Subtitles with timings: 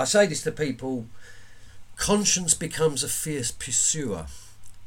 [0.00, 1.06] I say this to people
[1.96, 4.26] conscience becomes a fierce pursuer.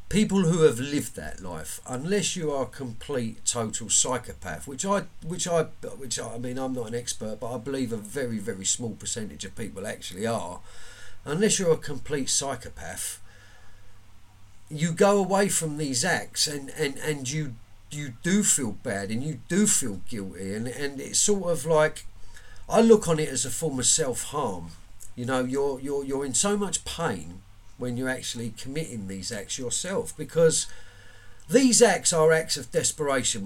[0.10, 5.04] People who have lived that life, unless you are a complete total psychopath, which I
[5.24, 5.64] which I
[5.98, 8.96] which I, I mean I'm not an expert, but I believe a very, very small
[8.96, 10.62] percentage of people actually are,
[11.26, 13.22] unless you're a complete psychopath,
[14.70, 17.54] you go away from these acts and, and, and you
[17.92, 22.06] you do feel bad and you do feel guilty and, and it's sort of like
[22.68, 24.72] I look on it as a form of self harm.
[25.16, 27.42] You know, you're you're you're in so much pain
[27.78, 30.66] when you're actually committing these acts yourself because
[31.48, 33.46] these acts are acts of desperation.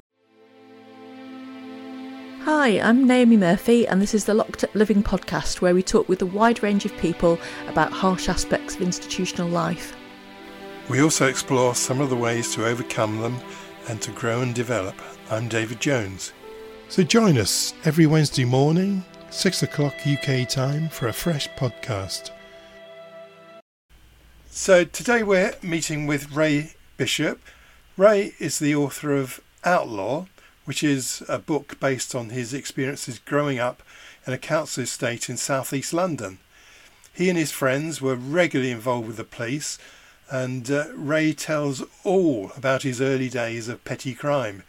[2.43, 6.07] Hi, I'm Naomi Murphy, and this is the Locked Up Living podcast where we talk
[6.07, 7.37] with a wide range of people
[7.67, 9.93] about harsh aspects of institutional life.
[10.89, 13.37] We also explore some of the ways to overcome them
[13.89, 14.95] and to grow and develop.
[15.29, 16.31] I'm David Jones.
[16.87, 22.31] So join us every Wednesday morning, 6 o'clock UK time, for a fresh podcast.
[24.49, 27.41] So today we're meeting with Ray Bishop.
[27.97, 30.25] Ray is the author of Outlaw,
[30.65, 33.83] which is a book based on his experiences growing up
[34.25, 36.39] in a council estate in southeast London.
[37.13, 39.77] He and his friends were regularly involved with the police
[40.29, 44.63] and uh, Ray tells all about his early days of petty crime.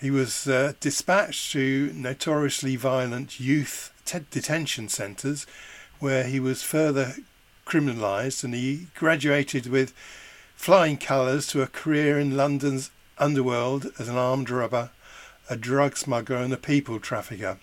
[0.00, 5.46] He was uh, dispatched to notoriously violent youth te- detention centres
[5.98, 7.16] where he was further
[7.66, 9.92] criminalised and he graduated with
[10.56, 14.90] flying colours to a career in London's underworld as an armed robber,
[15.50, 17.58] a drug smuggler, and a people trafficker.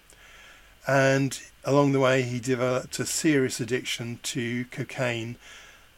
[0.86, 5.38] And along the way, he developed a serious addiction to cocaine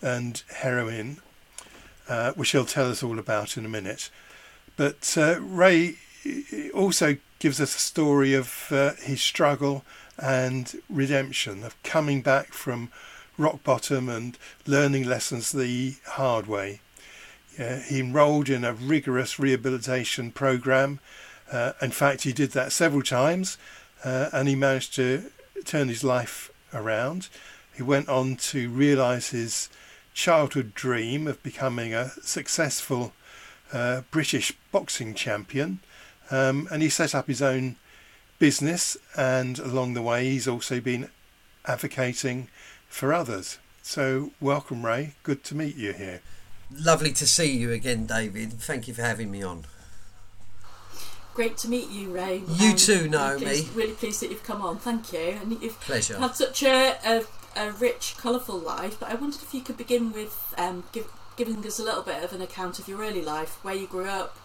[0.01, 1.17] and heroin,
[2.07, 4.09] uh, which he'll tell us all about in a minute.
[4.77, 5.97] But uh, Ray
[6.73, 9.83] also gives us a story of uh, his struggle
[10.17, 12.89] and redemption, of coming back from
[13.37, 16.81] rock bottom and learning lessons the hard way.
[17.57, 20.99] he enrolled in a rigorous rehabilitation program.
[21.51, 23.57] Uh, in fact, he did that several times
[24.03, 25.31] uh, and he managed to
[25.65, 27.29] turn his life around.
[27.75, 29.69] He went on to realize his
[30.13, 33.13] childhood dream of becoming a successful
[33.71, 35.79] uh, British boxing champion.
[36.31, 37.75] Um, and he set up his own
[38.37, 41.09] business, and along the way, he's also been
[41.65, 42.47] advocating
[42.87, 43.57] for others.
[43.81, 45.13] So, welcome, Ray.
[45.23, 46.21] Good to meet you here.
[46.71, 48.53] Lovely to see you again, David.
[48.53, 49.65] Thank you for having me on.
[51.33, 52.43] Great to meet you, Ray.
[52.47, 53.45] You um, too, Naomi.
[53.45, 54.77] Really pleased, really pleased, that you've come on.
[54.77, 55.39] Thank you.
[55.41, 56.19] And you've Pleasure.
[56.19, 57.23] had such a, a
[57.55, 61.65] a rich, colourful life, but I wondered if you could begin with um, give, giving
[61.65, 64.37] us a little bit of an account of your early life, where you grew up,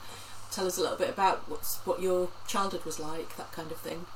[0.55, 3.79] tell us a little bit about what's, what your childhood was like, that kind of
[3.79, 4.07] thing.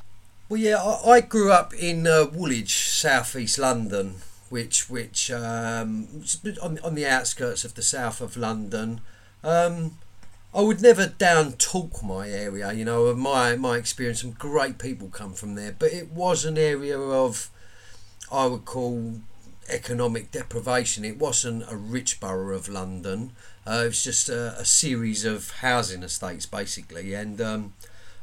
[0.48, 4.16] Well, yeah, I, I grew up in uh, Woolwich, southeast London,
[4.48, 6.22] which which um,
[6.62, 9.02] on, on the outskirts of the south of London.
[9.44, 9.98] Um,
[10.54, 14.22] I would never down talk my area, you know, my my experience.
[14.22, 17.50] Some great people come from there, but it was an area of
[18.32, 19.20] I would call
[19.68, 21.04] economic deprivation.
[21.04, 23.32] It wasn't a rich borough of London.
[23.68, 27.74] Uh, it was just a, a, series of housing estates, basically, and um,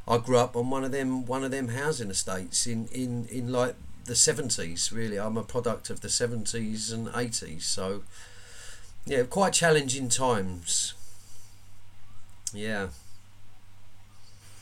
[0.08, 3.52] I grew up on one of them one of them housing estates in in in
[3.52, 3.76] like
[4.06, 4.92] the seventies.
[4.92, 8.02] Really, I'm a product of the seventies and eighties, so
[9.06, 10.96] yeah, quite challenging times.
[12.52, 12.88] Yeah.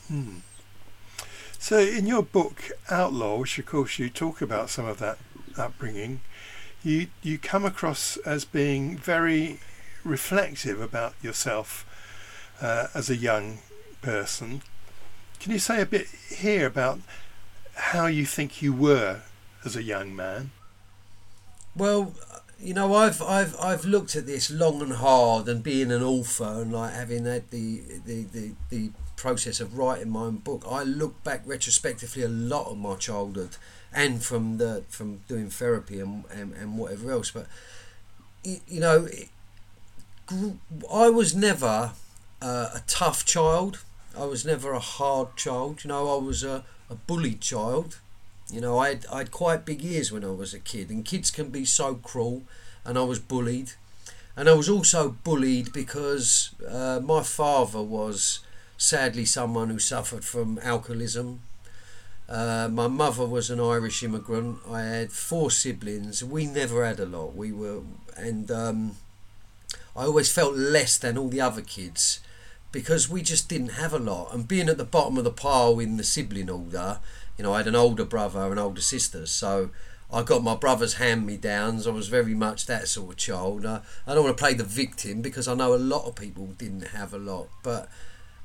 [0.10, 0.40] Hmm.
[1.60, 5.18] So, in your book Outlaw, which of course you talk about some of that
[5.58, 6.20] upbringing,
[6.84, 9.62] you you come across as being very
[10.04, 11.86] reflective about yourself
[12.62, 13.60] uh, as a young
[14.02, 14.62] person.
[15.40, 17.00] Can you say a bit here about
[17.76, 19.22] how you think you were
[19.66, 20.52] as a young man?
[21.76, 22.14] Well,
[22.60, 26.62] you know, I've I've I've looked at this long and hard, and being an author
[26.62, 30.84] and like having had the the, the, the process of writing my own book, I
[30.84, 33.58] look back retrospectively a lot of my childhood
[33.94, 37.32] and from the from doing therapy and and, and whatever else.
[37.32, 37.48] But
[38.44, 39.08] you know,
[40.30, 41.92] I was never
[42.42, 43.80] uh, a tough child.
[44.18, 45.84] I was never a hard child.
[45.84, 48.00] You know, I was a, a bullied child.
[48.52, 51.06] You know, I had, I had quite big ears when I was a kid, and
[51.06, 52.44] kids can be so cruel.
[52.86, 53.72] And I was bullied,
[54.36, 58.40] and I was also bullied because uh, my father was
[58.78, 61.40] sadly someone who suffered from alcoholism
[62.30, 64.60] uh, my mother was an Irish immigrant.
[64.70, 66.24] I had four siblings.
[66.24, 67.36] We never had a lot.
[67.36, 67.82] We were,
[68.16, 68.96] and um,
[69.96, 72.20] I always felt less than all the other kids
[72.72, 74.34] because we just didn't have a lot.
[74.34, 77.00] And being at the bottom of the pile in the sibling order,
[77.38, 79.70] you know, I had an older brother and older sisters, so
[80.12, 81.88] I got my brother's hand me downs.
[81.88, 83.66] I was very much that sort of child.
[83.66, 86.48] I, I don't want to play the victim because I know a lot of people
[86.48, 87.90] didn't have a lot, but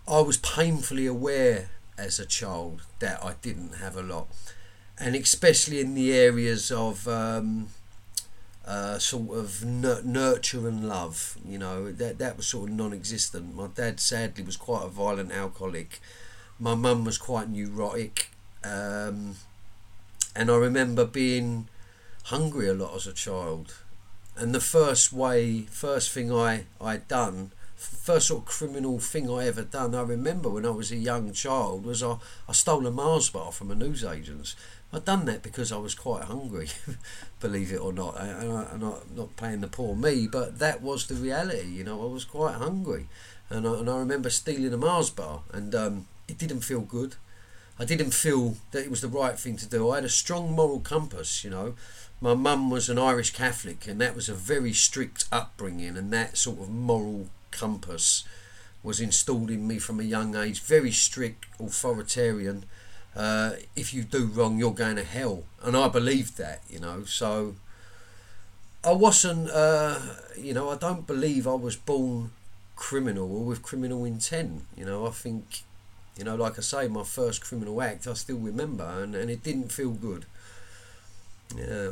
[0.07, 4.29] I was painfully aware as a child that I didn't have a lot,
[4.99, 7.69] and especially in the areas of um,
[8.69, 11.39] uh, sort of nurture and love.
[11.45, 13.55] You know that that was sort of non-existent.
[13.55, 16.01] My dad sadly was quite a violent alcoholic.
[16.61, 18.31] My mum was quite neurotic.
[18.63, 19.37] Um,
[20.37, 21.69] and I remember being
[22.25, 23.75] hungry a lot as a child.
[24.37, 29.47] And the first way, first thing I I done, first sort of criminal thing I
[29.47, 32.17] ever done, I remember when I was a young child, was I,
[32.49, 34.55] I stole a Mars bar from a newsagent's.
[34.93, 36.69] I'd done that because I was quite hungry,
[37.41, 38.19] believe it or not.
[38.19, 41.69] And I, am not, not playing the poor me, but that was the reality.
[41.69, 43.07] You know, I was quite hungry,
[43.51, 47.17] and I, and I remember stealing a Mars bar, and um, it didn't feel good.
[47.79, 49.91] I didn't feel that it was the right thing to do.
[49.91, 51.75] I had a strong moral compass, you know.
[52.21, 56.37] My mum was an Irish Catholic, and that was a very strict upbringing, and that
[56.37, 58.25] sort of moral compass
[58.83, 60.61] was installed in me from a young age.
[60.61, 62.65] Very strict, authoritarian.
[63.17, 67.05] Uh, if you do wrong, you're going to hell, and I believed that, you know.
[67.05, 67.57] So
[68.85, 69.99] I wasn't, uh,
[70.37, 72.31] you know, I don't believe I was born
[72.77, 74.63] criminal or with criminal intent.
[74.77, 75.63] You know, I think
[76.19, 79.43] you know, like I say, my first criminal act I still remember, and, and it
[79.43, 80.27] didn't feel good.
[81.57, 81.91] Yeah.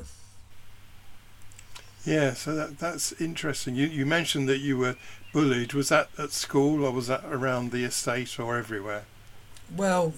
[2.05, 3.75] Yeah, so that that's interesting.
[3.75, 4.97] You you mentioned that you were
[5.33, 5.75] bullied.
[5.75, 9.05] Was that at school or was that around the estate or everywhere?
[9.77, 10.15] Well,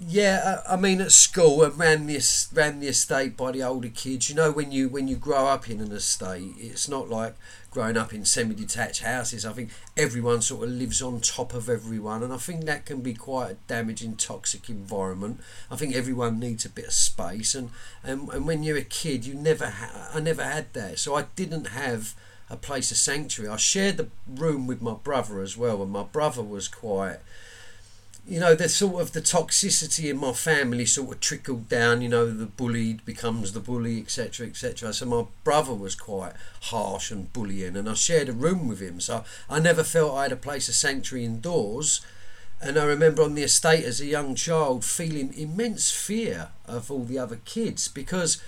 [0.00, 3.88] yeah, uh, I mean at school I ran the ran the estate by the older
[3.88, 4.28] kids.
[4.28, 7.34] You know when you when you grow up in an estate, it's not like
[7.76, 12.22] growing up in semi-detached houses, I think everyone sort of lives on top of everyone,
[12.22, 15.42] and I think that can be quite a damaging, toxic environment.
[15.70, 17.68] I think everyone needs a bit of space, and
[18.02, 21.26] and, and when you're a kid, you never ha- I never had that, so I
[21.36, 22.14] didn't have
[22.48, 23.52] a place of sanctuary.
[23.52, 27.18] I shared the room with my brother as well, and my brother was quite
[28.28, 32.02] you know, the sort of the toxicity in my family sort of trickled down.
[32.02, 34.92] You know, the bullied becomes the bully, etc., etc.
[34.92, 36.32] So my brother was quite
[36.62, 39.00] harsh and bullying, and I shared a room with him.
[39.00, 42.00] So I never felt I had a place of sanctuary indoors.
[42.60, 47.04] And I remember on the estate as a young child feeling immense fear of all
[47.04, 48.42] the other kids because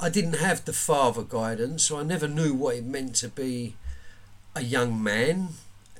[0.00, 3.74] I didn't have the father guidance, so I never knew what it meant to be
[4.54, 5.48] a young man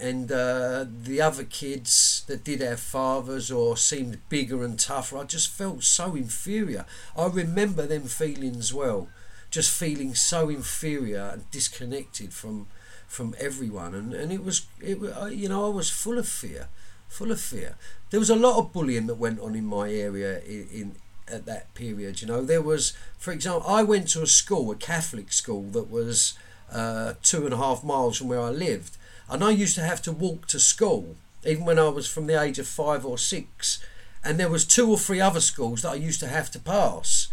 [0.01, 5.25] and uh, the other kids that did have fathers or seemed bigger and tougher, I
[5.25, 6.87] just felt so inferior.
[7.17, 9.09] I remember them feelings well,
[9.51, 12.67] just feeling so inferior and disconnected from
[13.07, 14.99] from everyone, and and it was it
[15.33, 16.69] you know I was full of fear,
[17.09, 17.77] full of fear.
[18.11, 20.97] There was a lot of bullying that went on in my area in, in
[21.27, 22.21] at that period.
[22.21, 25.91] You know, there was, for example, I went to a school, a Catholic school that
[25.91, 26.35] was
[26.73, 28.98] uh, two and a half miles from where I lived
[29.29, 32.41] and I used to have to walk to school, even when I was from the
[32.41, 33.79] age of five or six.
[34.25, 37.29] And there was two or three other schools that I used to have to pass.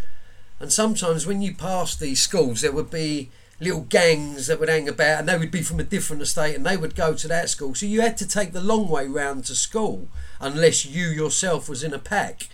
[0.59, 4.87] And sometimes when you pass these schools, there would be little gangs that would hang
[4.87, 7.49] about, and they would be from a different estate, and they would go to that
[7.49, 7.73] school.
[7.73, 10.07] So you had to take the long way round to school,
[10.39, 12.49] unless you yourself was in a pack.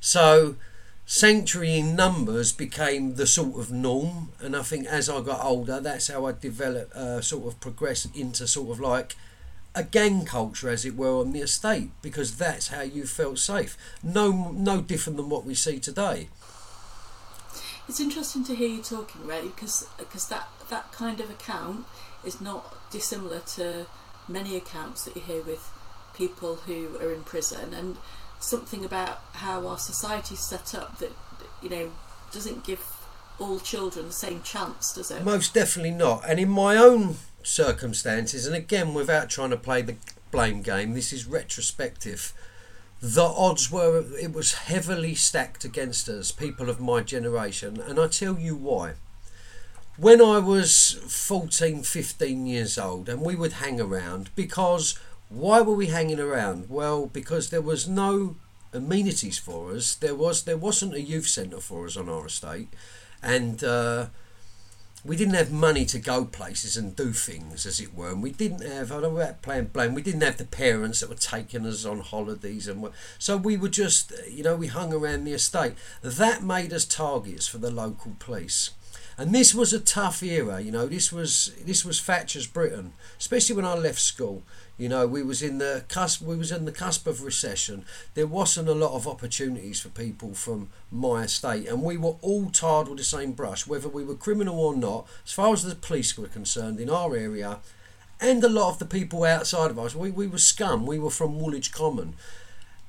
[0.00, 0.56] So
[1.04, 5.80] sanctuary in numbers became the sort of norm and i think as i got older
[5.80, 9.16] that's how i developed uh, sort of progressed into sort of like
[9.74, 13.76] a gang culture as it were on the estate because that's how you felt safe.
[14.02, 16.28] No no different than what we see today.
[17.88, 21.86] It's interesting to hear you talking Ray because because that that kind of account
[22.24, 23.86] is not dissimilar to
[24.28, 25.70] many accounts that you hear with
[26.14, 27.72] people who are in prison.
[27.72, 27.96] And
[28.42, 31.12] something about how our society is set up that
[31.62, 31.90] you know
[32.32, 32.80] doesn't give
[33.38, 35.24] all children the same chance, does it?
[35.24, 36.22] Most definitely not.
[36.28, 39.96] And in my own circumstances, and again, without trying to play the
[40.30, 42.32] blame game, this is retrospective.
[43.00, 48.06] The odds were it was heavily stacked against us, people of my generation, and I
[48.06, 48.94] tell you why.
[49.98, 54.98] When I was 14, 15 years old, and we would hang around because
[55.32, 56.68] why were we hanging around?
[56.68, 58.36] Well, because there was no
[58.72, 59.94] amenities for us.
[59.94, 62.68] There was there wasn't a youth centre for us on our estate,
[63.22, 64.06] and uh,
[65.04, 68.10] we didn't have money to go places and do things, as it were.
[68.10, 69.94] And we didn't have I don't know about playing blame.
[69.94, 72.86] We didn't have the parents that were taking us on holidays, and
[73.18, 75.74] so we were just you know we hung around the estate.
[76.02, 78.70] That made us targets for the local police.
[79.18, 80.86] And this was a tough era, you know.
[80.86, 84.42] This was this was Thatcher's Britain, especially when I left school.
[84.82, 86.22] You know, we was in the cusp.
[86.22, 87.84] We was in the cusp of recession.
[88.14, 92.50] There wasn't a lot of opportunities for people from my estate, and we were all
[92.50, 95.06] tarred with the same brush, whether we were criminal or not.
[95.24, 97.60] As far as the police were concerned, in our area,
[98.20, 100.84] and a lot of the people outside of us, we, we were scum.
[100.84, 102.16] We were from Woolwich Common,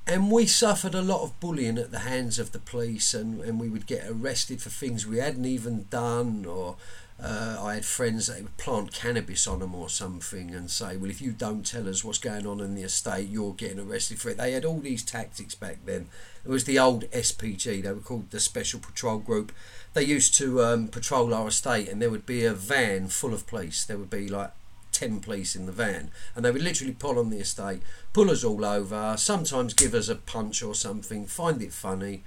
[0.04, 3.60] and we suffered a lot of bullying at the hands of the police and, and
[3.60, 6.76] we would get arrested for things we hadn't even done or
[7.22, 11.10] uh, I had friends that would plant cannabis on them or something and say well
[11.10, 14.30] if you don't tell us what's going on in the estate you're getting arrested for
[14.30, 14.36] it.
[14.36, 16.08] They had all these tactics back then.
[16.44, 19.52] It was the old SPG they were called the Special Patrol Group.
[19.92, 23.46] They used to um, patrol our estate and there would be a van full of
[23.46, 23.84] police.
[23.84, 24.50] There would be like
[24.90, 28.44] 10 police in the van and they would literally pull on the estate pull us
[28.44, 32.22] all over sometimes give us a punch or something find it funny.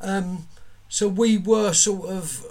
[0.00, 0.48] Um,
[0.88, 2.44] so we were sort of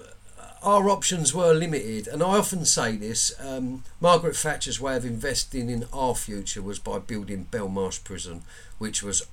[0.61, 5.69] our options were limited and I often say this um, Margaret Thatcher's way of investing
[5.69, 8.43] in our future was by building Belmarsh prison
[8.77, 9.25] which was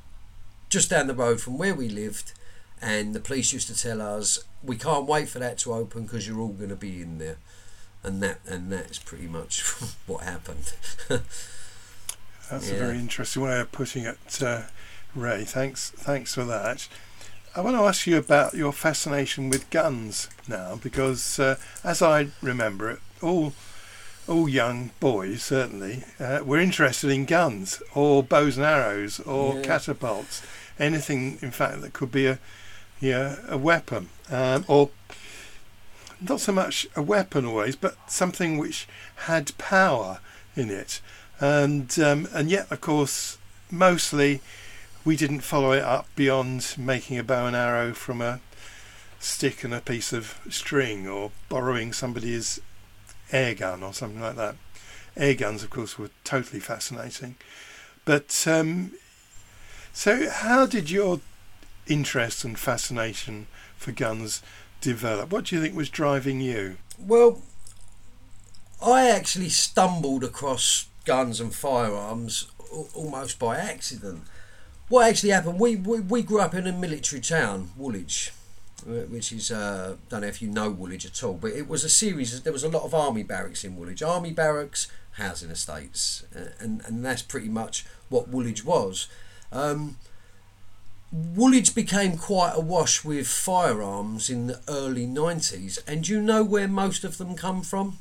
[0.68, 2.32] just down the road from where we lived
[2.80, 6.26] and the police used to tell us we can't wait for that to open because
[6.26, 7.38] you're all going to be in there
[8.02, 9.62] and that and that's pretty much
[10.06, 10.72] what happened.
[11.08, 12.76] that's yeah.
[12.76, 14.62] a very interesting way of putting it, uh,
[15.14, 15.44] Ray.
[15.44, 16.88] Thanks, thanks for that.
[17.56, 22.28] I want to ask you about your fascination with guns now, because uh, as I
[22.42, 23.54] remember it, all
[24.28, 29.62] all young boys certainly uh, were interested in guns or bows and arrows or yeah.
[29.62, 30.42] catapults,
[30.78, 32.38] anything in fact that could be a
[33.00, 34.90] yeah a weapon um, or
[36.20, 38.86] not so much a weapon always, but something which
[39.28, 40.18] had power
[40.54, 41.00] in it.
[41.40, 43.38] And um, and yet, of course,
[43.70, 44.42] mostly
[45.06, 48.40] we didn't follow it up beyond making a bow and arrow from a
[49.20, 52.60] stick and a piece of string, or borrowing somebody's
[53.30, 54.56] air gun or something like that.
[55.16, 57.36] Air guns, of course, were totally fascinating.
[58.04, 58.92] But um,
[59.92, 61.20] so, how did your
[61.86, 63.46] interest and fascination
[63.76, 64.42] for guns
[64.80, 65.30] develop?
[65.30, 66.78] What do you think was driving you?
[66.98, 67.42] Well,
[68.84, 72.48] I actually stumbled across guns and firearms
[72.92, 74.24] almost by accident.
[74.88, 75.58] What actually happened?
[75.58, 78.32] We we, we grew up in a military town, Woolwich,
[78.86, 81.82] uh, which is uh, don't know if you know Woolwich at all, but it was
[81.82, 82.40] a series.
[82.42, 86.82] There was a lot of army barracks in Woolwich, army barracks, housing estates, uh, and
[86.86, 89.08] and that's pretty much what Woolwich was.
[89.50, 89.96] Um,
[91.12, 97.04] Woolwich became quite awash with firearms in the early 90s, and you know where most
[97.04, 97.98] of them come from?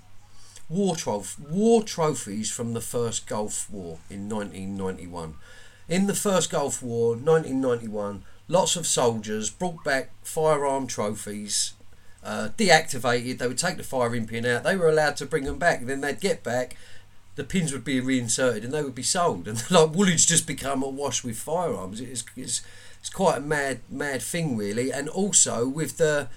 [0.68, 5.36] War, trof- war trophies from the first Gulf War in 1991.
[5.88, 11.74] In the first Gulf War, 1991, lots of soldiers brought back firearm trophies,
[12.24, 13.38] uh, deactivated.
[13.38, 14.63] They would take the firing pin out.
[14.63, 15.86] They were allowed to bring them back.
[15.86, 16.75] Then they'd get back.
[17.36, 19.48] The pins would be reinserted and they would be sold.
[19.48, 22.01] And like Woolwich just become awash with firearms.
[22.01, 22.63] It's, it's
[23.00, 26.27] it's quite a mad mad thing really and also with the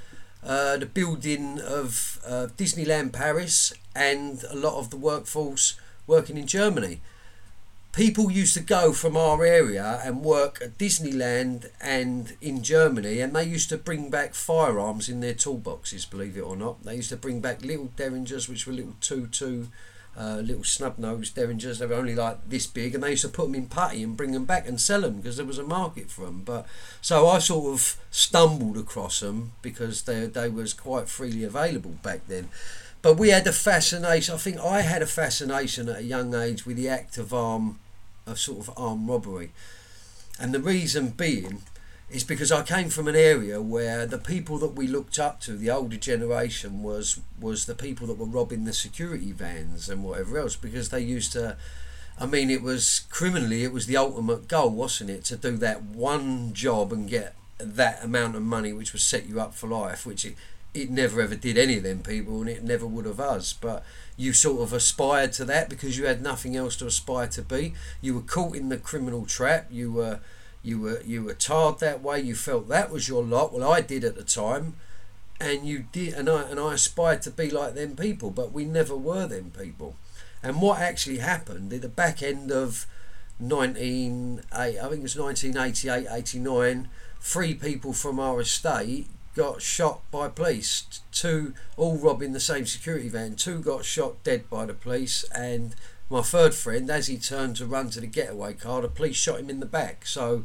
[0.44, 6.46] uh, the building of uh, Disneyland Paris and a lot of the workforce working in
[6.46, 7.00] Germany
[7.98, 13.34] people used to go from our area and work at Disneyland and in Germany, and
[13.34, 16.08] they used to bring back firearms in their toolboxes.
[16.08, 19.26] Believe it or not, they used to bring back little derringers, which were little two
[19.26, 19.66] two
[20.16, 21.80] uh, little snub-nosed derringers.
[21.80, 24.16] They were only like this big, and they used to put them in putty and
[24.16, 26.42] bring them back and sell them because there was a market for them.
[26.44, 26.66] But
[27.00, 32.28] so I sort of stumbled across them because they they was quite freely available back
[32.28, 32.48] then.
[33.02, 34.36] But we had a fascination.
[34.36, 37.78] I think I had a fascination at a young age with the act of arm,
[38.30, 39.50] of sort of armed robbery,
[40.38, 41.62] and the reason being
[42.10, 45.52] is because I came from an area where the people that we looked up to,
[45.56, 50.38] the older generation, was was the people that were robbing the security vans and whatever
[50.38, 51.56] else because they used to.
[52.20, 55.84] I mean, it was criminally, it was the ultimate goal, wasn't it, to do that
[55.84, 60.04] one job and get that amount of money, which would set you up for life,
[60.04, 60.34] which it,
[60.74, 63.52] it never ever did any of them people, and it never would have us.
[63.52, 63.84] But
[64.18, 67.72] you sort of aspired to that because you had nothing else to aspire to be.
[68.02, 69.68] You were caught in the criminal trap.
[69.70, 70.18] You were
[70.62, 72.20] you were you were tarred that way.
[72.20, 73.52] You felt that was your lot.
[73.52, 74.74] Well, I did at the time,
[75.40, 78.64] and you did, and I and I aspired to be like them people, but we
[78.64, 79.94] never were them people.
[80.42, 82.86] And what actually happened at the back end of
[83.38, 86.88] 19, I think it was 1988, 89,
[87.20, 89.06] three people from our estate
[89.38, 91.00] got shot by police.
[91.12, 93.36] Two, all robbing the same security van.
[93.36, 95.76] Two got shot dead by the police, and
[96.10, 99.38] my third friend, as he turned to run to the getaway car, the police shot
[99.38, 100.06] him in the back.
[100.06, 100.44] So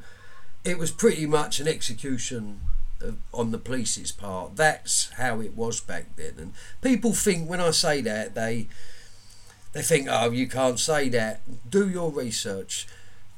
[0.63, 2.61] it was pretty much an execution
[3.33, 4.57] on the police's part.
[4.57, 6.33] That's how it was back then.
[6.37, 8.67] And people think when I say that they
[9.71, 11.41] they think, oh, you can't say that.
[11.67, 12.87] Do your research.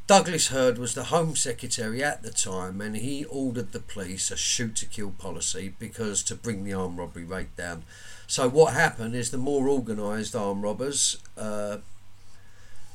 [0.07, 4.37] Douglas Hurd was the Home Secretary at the time, and he ordered the police a
[4.37, 7.83] shoot to kill policy because to bring the armed robbery rate down.
[8.27, 11.77] So what happened is the more organised armed robbers, uh,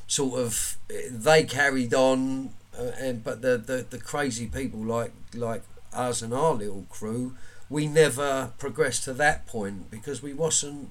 [0.07, 0.77] sort of,
[1.11, 5.63] they carried on, uh, and but the, the the crazy people like like
[5.93, 7.35] us and our little crew,
[7.69, 10.91] we never progressed to that point because we wasn't,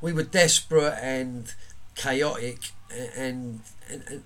[0.00, 1.54] we were desperate and
[1.94, 4.22] chaotic and, and, and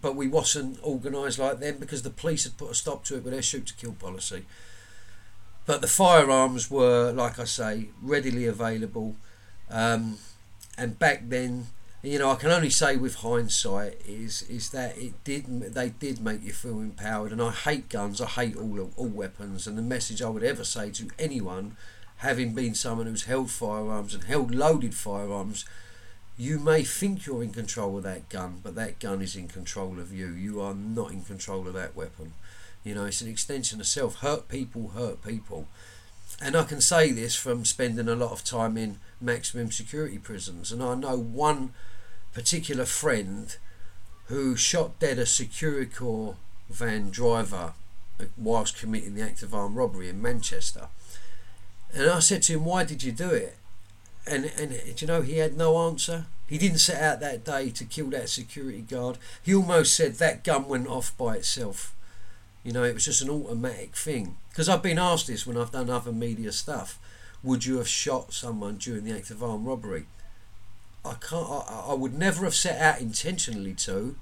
[0.00, 3.24] but we wasn't organised like them because the police had put a stop to it
[3.24, 4.44] with their shoot to kill policy.
[5.66, 9.16] But the firearms were, like I say, readily available,
[9.70, 10.18] um,
[10.76, 11.66] and back then,
[12.02, 16.20] you know, I can only say with hindsight is is that it did they did
[16.20, 17.30] make you feel empowered.
[17.30, 20.64] And I hate guns, I hate all all weapons, and the message I would ever
[20.64, 21.76] say to anyone,
[22.18, 25.64] having been someone who's held firearms and held loaded firearms
[26.42, 30.00] you may think you're in control of that gun, but that gun is in control
[30.00, 30.26] of you.
[30.32, 32.32] You are not in control of that weapon.
[32.82, 34.16] You know, it's an extension of self.
[34.16, 35.68] Hurt people hurt people.
[36.40, 40.72] And I can say this from spending a lot of time in maximum security prisons.
[40.72, 41.74] And I know one
[42.34, 43.56] particular friend
[44.24, 46.34] who shot dead a Securicor
[46.68, 47.74] van driver
[48.36, 50.88] whilst committing the act of armed robbery in Manchester.
[51.94, 53.56] And I said to him, Why did you do it?
[54.26, 56.26] And and uh, you know he had no answer.
[56.48, 59.18] He didn't set out that day to kill that security guard.
[59.42, 61.94] He almost said that gun went off by itself.
[62.62, 64.36] You know, it was just an automatic thing.
[64.50, 66.98] Because I've been asked this when I've done other media stuff.
[67.42, 70.04] Would you have shot someone during the act of armed robbery?
[71.04, 71.48] I can't.
[71.50, 74.14] I, I would never have set out intentionally to,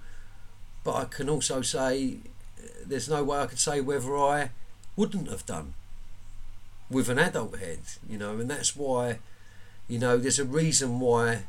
[0.84, 2.18] but I can also say
[2.58, 4.50] uh, there's no way I could say whether I
[4.96, 5.74] wouldn't have done
[6.88, 7.80] with an adult head.
[8.08, 9.18] You know, and that's why
[9.90, 11.42] you know, there's a reason why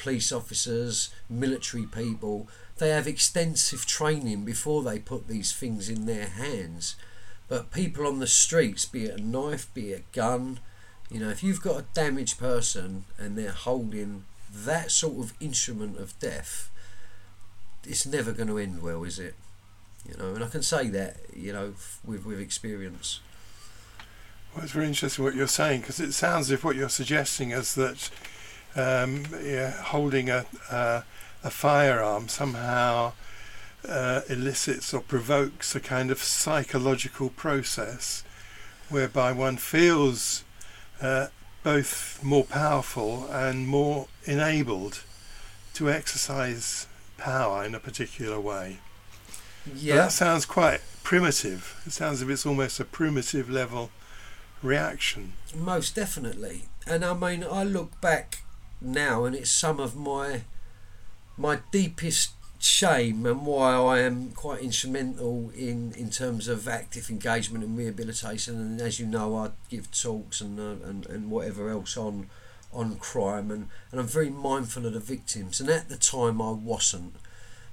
[0.00, 6.26] police officers, military people, they have extensive training before they put these things in their
[6.26, 6.96] hands.
[7.48, 10.58] But people on the streets, be it a knife, be it a gun,
[11.08, 15.98] you know, if you've got a damaged person and they're holding that sort of instrument
[15.98, 16.70] of death,
[17.84, 19.34] it's never going to end well, is it?
[20.08, 23.20] You know, and I can say that, you know, with with experience.
[24.58, 27.52] Well, it's very interesting what you're saying because it sounds as if what you're suggesting
[27.52, 28.10] is that
[28.74, 31.04] um, yeah, holding a, a,
[31.44, 33.12] a firearm somehow
[33.88, 38.24] uh, elicits or provokes a kind of psychological process
[38.88, 40.42] whereby one feels
[41.00, 41.28] uh,
[41.62, 45.04] both more powerful and more enabled
[45.74, 48.78] to exercise power in a particular way.
[49.72, 49.94] Yeah.
[49.94, 51.80] But that sounds quite primitive.
[51.86, 53.92] It sounds as if it's almost a primitive level
[54.62, 55.32] reaction.
[55.54, 56.64] Most definitely.
[56.86, 58.42] And I mean, I look back
[58.80, 60.42] now, and it's some of my
[61.36, 67.62] my deepest shame and why I am quite instrumental in, in terms of active engagement
[67.62, 68.56] and rehabilitation.
[68.56, 72.28] And as you know, I give talks and uh, and, and whatever else on
[72.72, 75.60] on crime, and, and I'm very mindful of the victims.
[75.60, 77.14] And at the time, I wasn't.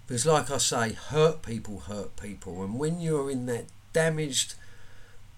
[0.08, 2.64] Because, like I say, hurt people hurt people.
[2.64, 4.54] And when you're in that damaged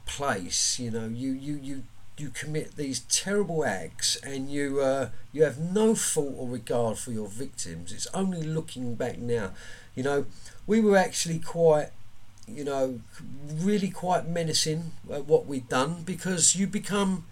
[0.07, 0.79] place.
[0.79, 1.83] You know, you you you
[2.17, 7.11] you commit these terrible acts and you uh, you have no thought or regard for
[7.11, 7.91] your victims.
[7.91, 9.51] It's only looking back now.
[9.95, 10.25] You know,
[10.65, 11.89] we were actually quite,
[12.47, 13.01] you know,
[13.53, 17.25] really quite menacing at what we'd done because you become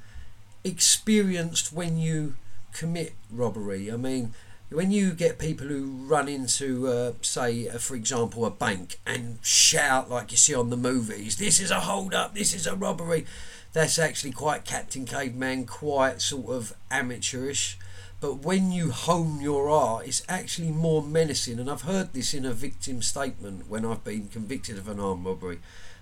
[0.64, 2.36] experienced when you
[2.74, 3.92] commit robbery.
[3.92, 4.34] I mean,
[4.70, 9.40] when you get people who run into, uh, say, uh, for example, a bank and
[9.42, 12.34] shout like you see on the movies, "This is a hold up!
[12.34, 13.26] This is a robbery!"
[13.74, 17.78] That's actually quite Captain Caveman, quite sort of amateurish.
[18.22, 21.60] But when you hone your art, it's actually more menacing.
[21.60, 25.26] And I've heard this in a victim statement when I've been convicted of an armed
[25.26, 25.60] robbery.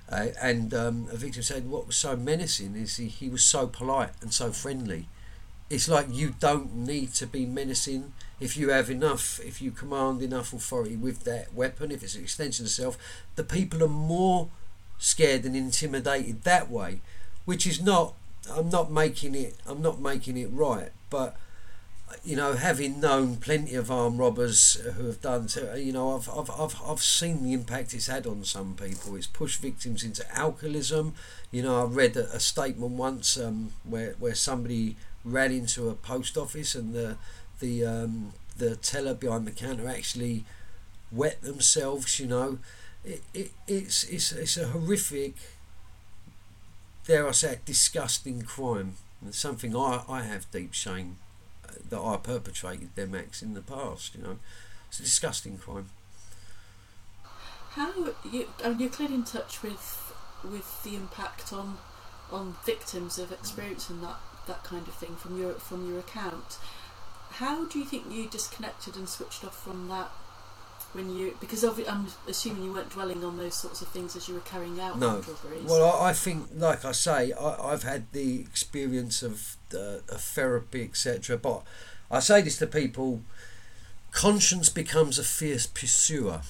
[0.07, 3.67] Uh, and um, a victim said, What was so menacing is he, he was so
[3.67, 5.07] polite and so friendly.
[5.73, 10.21] It's like you don't need to be menacing if you have enough, if you command
[10.21, 12.97] enough authority with that weapon, if it's an extension of self,
[13.35, 14.49] the people are more
[14.99, 17.01] scared and intimidated that way,
[17.45, 18.13] which is not.
[18.51, 19.55] I'm not making it.
[19.65, 21.37] I'm not making it right, but
[22.23, 26.29] you know, having known plenty of armed robbers who have done, so, you know, I've,
[26.29, 29.15] I've, I've, I've seen the impact it's had on some people.
[29.15, 31.15] It's pushed victims into alcoholism.
[31.51, 35.95] You know, I read a, a statement once um, where where somebody ran into a
[35.95, 37.17] post office and the
[37.59, 40.45] the um, the teller behind the counter actually
[41.11, 42.19] wet themselves.
[42.19, 42.59] You know,
[43.03, 45.35] it, it it's it's it's a horrific
[47.05, 48.95] dare I say disgusting crime.
[49.25, 51.17] It's something I, I have deep shame
[51.67, 54.15] uh, that I perpetrated them acts in the past.
[54.15, 54.39] You know,
[54.89, 55.89] it's a disgusting crime.
[57.71, 57.93] How
[58.31, 58.47] you?
[58.63, 61.77] Mean, you're clearly in touch with with the impact on
[62.31, 66.57] on victims of experiencing that that kind of thing from your from your account.
[67.31, 70.11] How do you think you disconnected and switched off from that
[70.93, 74.35] when you because I'm assuming you weren't dwelling on those sorts of things as you
[74.35, 75.15] were carrying out No.
[75.15, 75.65] robberies.
[75.65, 80.21] Well, I, I think, like I say, I, I've had the experience of, uh, of
[80.21, 81.37] therapy, etc.
[81.37, 81.63] But
[82.11, 83.21] I say this to people:
[84.11, 86.41] conscience becomes a fierce pursuer.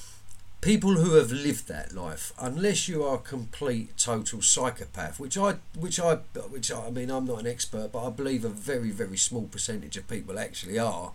[0.63, 5.57] People who have lived that life, unless you are a complete, total psychopath, which I,
[5.77, 6.15] which I,
[6.49, 9.41] which I, I mean, I'm not an expert, but I believe a very, very small
[9.41, 11.11] percentage of people actually are.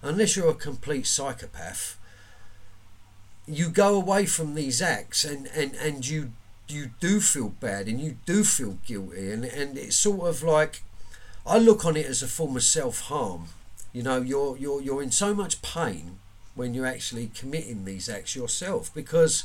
[0.00, 1.98] Unless you're a complete psychopath,
[3.46, 6.32] you go away from these acts and, and, and you
[6.66, 10.82] you do feel bad and you do feel guilty and, and it's sort of like
[11.46, 13.48] I look on it as a form of self harm.
[13.92, 16.20] You know, you're you're you're in so much pain
[16.58, 19.44] when you're actually committing these acts yourself because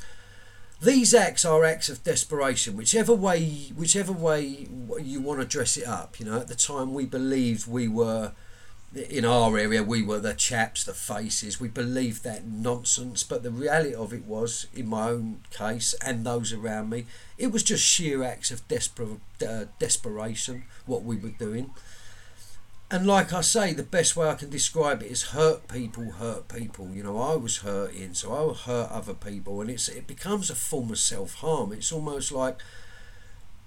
[0.81, 4.67] these acts are acts of desperation whichever way whichever way
[5.01, 6.19] you want to dress it up.
[6.19, 8.33] You know at the time we believed we were
[9.09, 11.59] in our area we were the chaps the faces.
[11.61, 16.25] We believed that nonsense but the reality of it was in my own case and
[16.25, 17.05] those around me
[17.37, 21.71] it was just sheer acts of desper- uh, desperation what we were doing
[22.93, 26.47] and like I say, the best way I can describe it is hurt people hurt
[26.47, 26.89] people.
[26.93, 30.51] You know, I was hurting, so I will hurt other people, and it's it becomes
[30.51, 31.73] a form of self harm.
[31.73, 32.59] It's almost like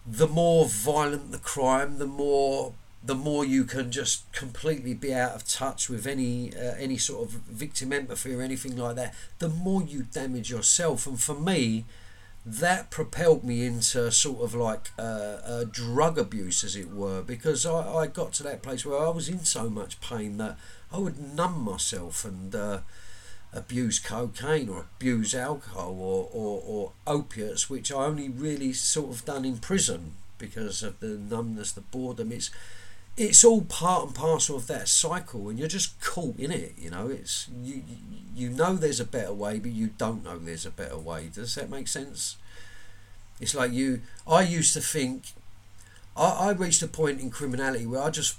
[0.07, 5.35] the more violent the crime, the more the more you can just completely be out
[5.35, 9.13] of touch with any uh, any sort of victim empathy or anything like that.
[9.41, 11.85] The more you damage yourself, and for me,
[12.47, 17.67] that propelled me into sort of like uh, uh, drug abuse, as it were, because
[17.67, 20.57] I, I got to that place where I was in so much pain that
[20.93, 22.81] I would numb myself and uh,
[23.53, 29.25] abuse cocaine or abuse alcohol or, or, or opiates, which I only really sort of
[29.25, 32.31] done in prison because of the numbness, the boredom.
[32.31, 32.53] It's
[33.17, 36.75] it's all part and parcel of that cycle, and you're just caught in it.
[36.77, 37.83] You know, it's you
[38.35, 41.31] you know there's a better way, but you don't know there's a better way.
[41.33, 42.37] Does that make sense?
[43.41, 44.03] It's like you.
[44.27, 45.33] I used to think.
[46.17, 48.37] I, I reached a point in criminality where I just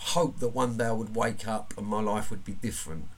[0.00, 3.08] hoped that one day I would wake up and my life would be different,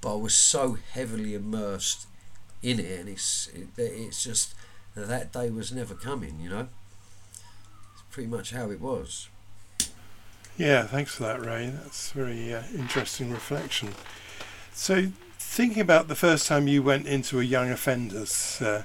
[0.00, 2.06] but I was so heavily immersed
[2.62, 4.54] in it, and it's it, it's just
[4.94, 6.38] that day was never coming.
[6.40, 6.68] You know,
[7.94, 9.28] it's pretty much how it was.
[10.56, 11.72] Yeah, thanks for that, Ray.
[11.82, 13.90] That's a very uh, interesting reflection.
[14.72, 18.84] So, thinking about the first time you went into a young offenders uh,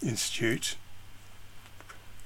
[0.00, 0.76] institute,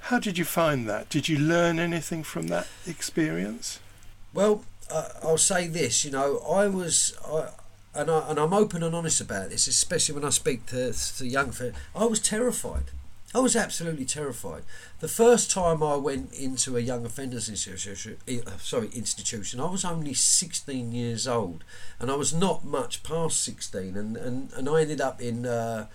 [0.01, 1.09] how did you find that?
[1.09, 3.79] Did you learn anything from that experience?
[4.35, 6.05] Well, uh, I'll say this.
[6.05, 7.49] You know, I was, I,
[7.95, 11.25] and I, and I'm open and honest about this, especially when I speak to to
[11.25, 11.53] young.
[11.95, 12.91] I was terrified.
[13.35, 14.63] I was absolutely terrified.
[15.01, 19.83] The first time I went into a young offenders institution, uh, sorry, institution, I was
[19.83, 21.65] only 16 years old,
[21.99, 25.87] and I was not much past 16, and, and, and I ended up in uh,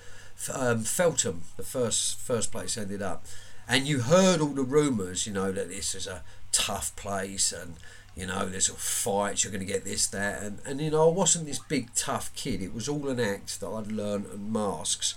[0.52, 3.24] um, Feltham, the first first place I ended up,
[3.66, 6.22] and you heard all the rumours, you know, that this is a
[6.52, 7.76] tough place, and
[8.14, 11.08] you know, there's a fights, you're going to get this, that, and, and you know,
[11.08, 12.60] I wasn't this big tough kid.
[12.60, 15.14] It was all an act that I'd learned and masks.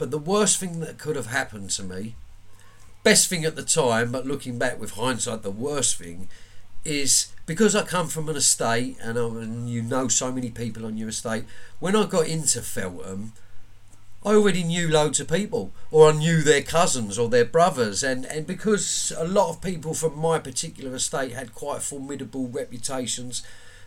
[0.00, 2.14] But the worst thing that could have happened to me,
[3.02, 6.26] best thing at the time, but looking back with hindsight, the worst thing
[6.86, 10.86] is because I come from an estate and, I, and you know so many people
[10.86, 11.44] on your estate.
[11.80, 13.34] When I got into Feltham,
[14.24, 18.24] I already knew loads of people, or I knew their cousins or their brothers, and,
[18.24, 23.42] and because a lot of people from my particular estate had quite formidable reputations,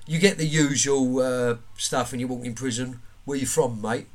[0.05, 2.99] you get the usual uh, stuff when you walk in prison.
[3.25, 4.05] Where you from, mate?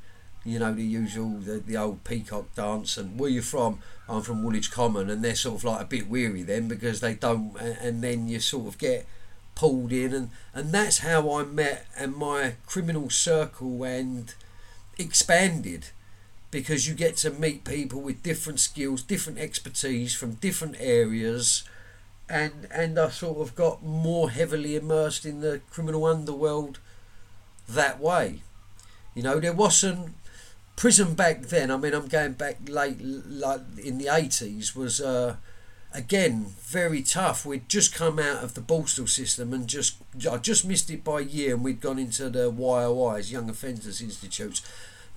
[0.49, 3.81] You know the usual, the, the old peacock dance, and where you from?
[4.09, 7.13] I'm from Woolwich Common, and they're sort of like a bit weary then because they
[7.13, 9.07] don't, and, then you sort of get
[9.55, 14.35] pulled in, and and that's how I met and my criminal circle and
[14.97, 15.89] expanded
[16.51, 21.63] because you get to meet people with different skills, different expertise from different areas,
[22.27, 26.79] and and I sort of got more heavily immersed in the criminal underworld
[27.69, 28.41] that way.
[29.15, 30.15] You know, there wasn't
[30.79, 31.73] prison back then.
[31.73, 35.37] I mean, I'm going back late, like in the eighties, was uh,
[35.93, 37.45] again very tough.
[37.45, 39.97] We'd just come out of the Borstal system and just
[40.31, 44.01] I just missed it by a year, and we'd gone into the YOIs, Young Offenders
[44.01, 44.62] Institutes.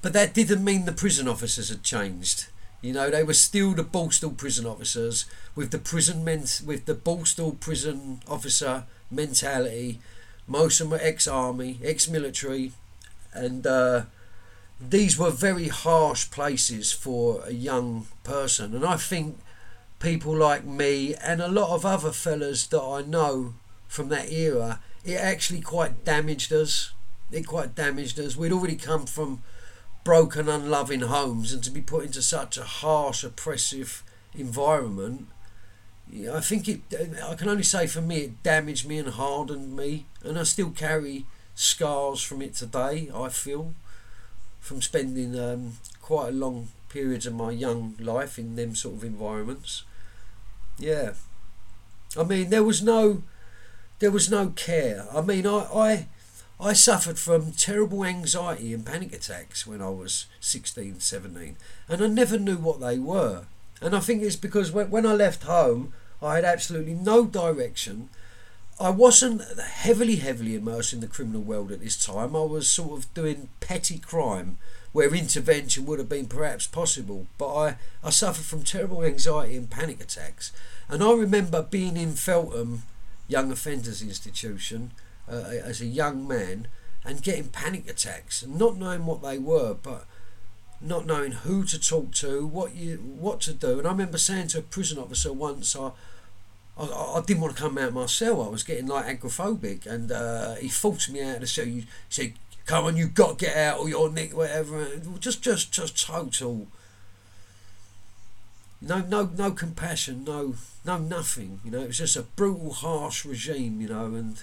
[0.01, 2.47] But that didn't mean the prison officers had changed.
[2.81, 6.95] You know, they were still the Borstal prison officers with the prison men with the
[6.95, 9.99] Borstal prison officer mentality.
[10.47, 12.71] Most of them were ex-army, ex-military,
[13.31, 14.05] and uh,
[14.89, 18.75] these were very harsh places for a young person.
[18.75, 19.39] And I think
[19.99, 23.53] people like me and a lot of other fellas that I know
[23.87, 26.91] from that era, it actually quite damaged us.
[27.31, 28.35] It quite damaged us.
[28.35, 29.43] We'd already come from
[30.03, 35.27] broken, unloving homes, and to be put into such a harsh, oppressive environment,
[36.31, 36.81] I think it.
[37.23, 40.71] I can only say for me, it damaged me and hardened me, and I still
[40.71, 43.09] carry scars from it today.
[43.13, 43.73] I feel
[44.61, 49.03] from spending um, quite a long periods of my young life in them sort of
[49.03, 49.83] environments.
[50.77, 51.13] Yeah,
[52.17, 53.23] I mean there was no,
[53.99, 55.07] there was no care.
[55.13, 56.07] I mean I I
[56.59, 61.57] I suffered from terrible anxiety and panic attacks when I was 16, 17,
[61.89, 63.45] and I never knew what they were.
[63.81, 68.09] And I think it's because when I left home, I had absolutely no direction.
[68.81, 72.35] I wasn't heavily, heavily immersed in the criminal world at this time.
[72.35, 74.57] I was sort of doing petty crime
[74.91, 77.27] where intervention would have been perhaps possible.
[77.37, 80.51] But I, I suffered from terrible anxiety and panic attacks.
[80.89, 82.83] And I remember being in Feltham
[83.27, 84.91] Young Offenders Institution
[85.31, 86.67] uh, as a young man
[87.05, 90.05] and getting panic attacks and not knowing what they were, but
[90.81, 93.77] not knowing who to talk to, what you what to do.
[93.77, 95.91] And I remember saying to a prison officer once, I
[96.77, 98.41] I, I didn't want to come out of my cell.
[98.41, 101.65] I was getting like agoraphobic, and uh, he forced me out of the cell.
[101.65, 102.33] He said,
[102.65, 104.87] "Come on, you've got to get out, or your neck, whatever."
[105.19, 106.67] Just, just, just total.
[108.81, 110.23] No, no, no compassion.
[110.23, 111.59] No, no, nothing.
[111.63, 113.79] You know, it was just a brutal, harsh regime.
[113.81, 114.41] You know, and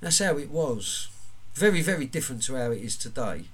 [0.00, 1.08] that's how it was.
[1.54, 3.44] Very, very different to how it is today.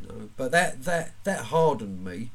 [0.00, 2.30] You know, but that that that hardened me,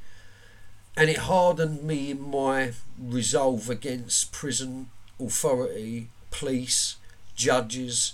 [0.98, 6.96] and it hardened me in my resolve against prison authority, police,
[7.36, 8.14] judges.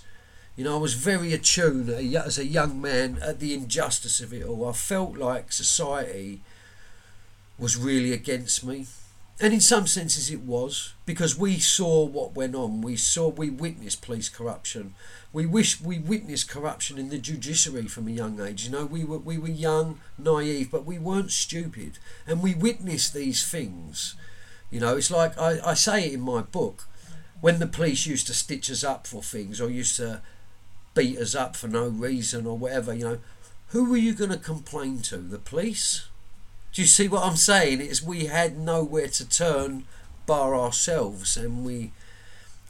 [0.56, 4.44] You know, I was very attuned as a young man at the injustice of it
[4.44, 4.68] all.
[4.68, 6.40] I felt like society
[7.58, 8.86] was really against me.
[9.42, 12.80] And in some senses it was, because we saw what went on.
[12.80, 14.94] We saw, we witnessed police corruption.
[15.32, 18.64] We wish we witnessed corruption in the judiciary from a young age.
[18.64, 23.14] You know, we were we were young, naive, but we weren't stupid, and we witnessed
[23.14, 24.14] these things.
[24.70, 26.84] You know, it's like I, I say it in my book,
[27.40, 30.22] when the police used to stitch us up for things or used to
[30.94, 32.94] beat us up for no reason or whatever.
[32.94, 33.18] You know,
[33.70, 35.16] who were you going to complain to?
[35.16, 36.06] The police?
[36.72, 37.80] Do you see what I'm saying?
[37.80, 39.84] It's we had nowhere to turn
[40.24, 41.92] bar ourselves, and we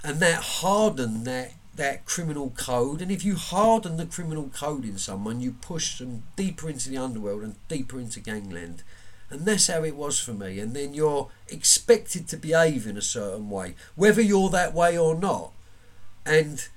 [0.03, 3.01] and that hardened that that criminal code.
[3.01, 6.99] And if you harden the criminal code in someone, you push them deeper into the
[6.99, 8.83] underworld and deeper into gangland.
[9.31, 10.59] And that's how it was for me.
[10.59, 15.15] And then you're expected to behave in a certain way, whether you're that way or
[15.15, 15.53] not.
[16.27, 16.69] And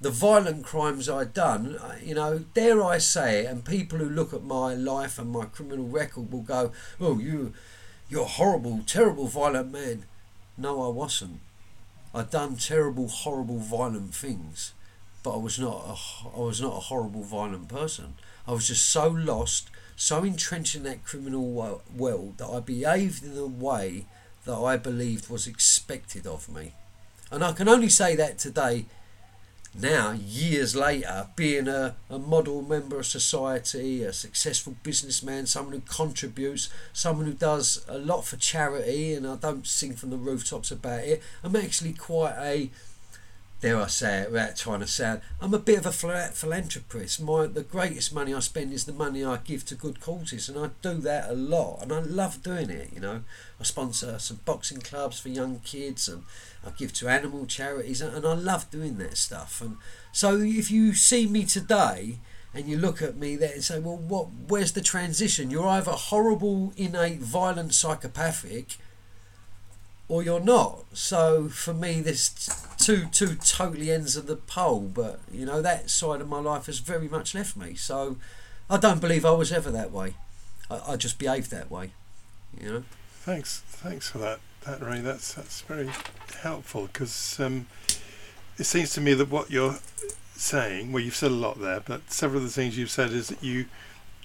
[0.00, 4.08] the violent crimes I'd done, uh, you know, dare I say it, and people who
[4.08, 7.52] look at my life and my criminal record will go, "Oh, you,
[8.08, 10.04] you're a horrible, terrible, violent man."
[10.56, 11.40] No, I wasn't.
[12.14, 14.72] I'd done terrible, horrible, violent things,
[15.22, 18.14] but I was not a, I was not a horrible, violent person.
[18.46, 21.44] I was just so lost, so entrenched in that criminal
[21.94, 24.06] world that I behaved in a way
[24.44, 26.72] that I believed was expected of me.
[27.30, 28.86] And I can only say that today
[29.74, 35.80] now, years later, being a, a model member of society, a successful businessman, someone who
[35.82, 40.70] contributes, someone who does a lot for charity, and I don't sing from the rooftops
[40.70, 42.70] about it, I'm actually quite a
[43.60, 47.20] dare I say it without trying to sound, I'm a bit of a philanthropist.
[47.20, 50.58] My the greatest money I spend is the money I give to good causes, and
[50.58, 52.90] I do that a lot, and I love doing it.
[52.94, 53.22] You know,
[53.60, 56.22] I sponsor some boxing clubs for young kids, and
[56.68, 59.60] I give to animal charities, and I love doing that stuff.
[59.60, 59.76] And
[60.12, 62.18] so, if you see me today.
[62.54, 64.28] And you look at me there and say, "Well, what?
[64.48, 65.50] Where's the transition?
[65.50, 68.78] You're either horrible, innate, violent, psychopathic,
[70.08, 70.84] or you're not.
[70.94, 72.30] So for me, there's
[72.78, 74.90] two two totally ends of the pole.
[74.92, 77.74] But you know that side of my life has very much left me.
[77.74, 78.16] So
[78.68, 80.14] I don't believe I was ever that way.
[80.70, 81.92] I, I just behaved that way.
[82.58, 82.84] You know.
[83.20, 85.00] Thanks, thanks for that, that Ray.
[85.00, 85.90] That's that's very
[86.42, 87.66] helpful because um,
[88.58, 89.78] it seems to me that what you're
[90.34, 93.28] saying, well, you've said a lot there, but several of the things you've said is
[93.28, 93.66] that you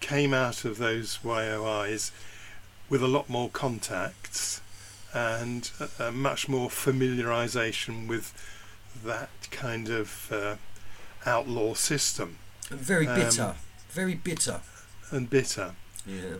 [0.01, 2.11] came out of those YOIs
[2.89, 4.61] with a lot more contacts
[5.13, 8.33] and a, a much more familiarization with
[9.03, 10.55] that kind of uh,
[11.25, 12.37] outlaw system.
[12.69, 13.55] Very bitter, um,
[13.89, 14.59] very bitter.
[15.09, 15.73] And bitter.
[16.05, 16.35] Yeah.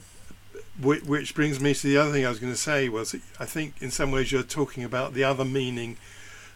[0.82, 3.46] Which, which brings me to the other thing I was going to say was I
[3.46, 5.98] think in some ways you're talking about the other meaning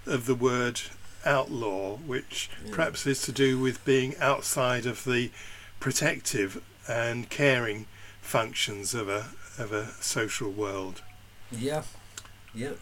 [0.06, 0.82] of the word
[1.26, 2.72] outlaw, which Yeah.
[2.76, 5.32] perhaps is to do with being outside of the
[5.80, 7.86] protective and caring
[8.22, 9.28] functions of a
[9.60, 11.02] of a social world.
[11.52, 11.84] Yeah,
[12.54, 12.74] yeah.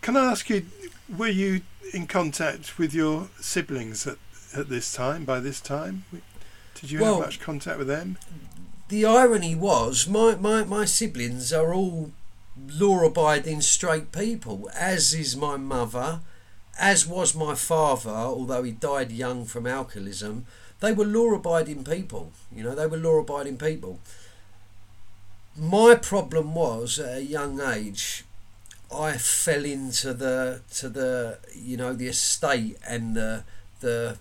[0.00, 0.66] Can I ask you,
[1.14, 1.60] were you
[1.92, 4.16] in contact with your siblings at,
[4.56, 5.24] at this time?
[5.26, 6.04] By this time,
[6.74, 8.16] did you Well- have much contact with them?
[8.90, 12.10] The irony was, my, my, my siblings are all
[12.68, 16.22] law abiding straight people, as is my mother,
[16.76, 20.44] as was my father, although he died young from alcoholism.
[20.80, 24.00] They were law abiding people, you know, they were law abiding people.
[25.56, 28.24] My problem was at a young age,
[28.92, 33.44] I fell into the to the you know the estate and the
[33.78, 34.18] the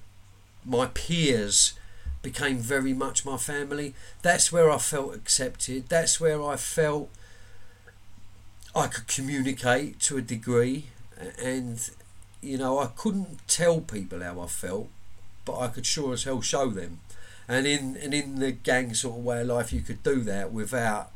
[0.63, 1.73] my peers
[2.21, 3.93] became very much my family.
[4.21, 5.89] That's where I felt accepted.
[5.89, 7.09] That's where I felt
[8.75, 10.87] I could communicate to a degree,
[11.41, 11.89] and
[12.41, 14.89] you know I couldn't tell people how I felt,
[15.45, 16.99] but I could sure as hell show them.
[17.47, 20.51] And in and in the gang sort of way of life, you could do that
[20.53, 21.11] without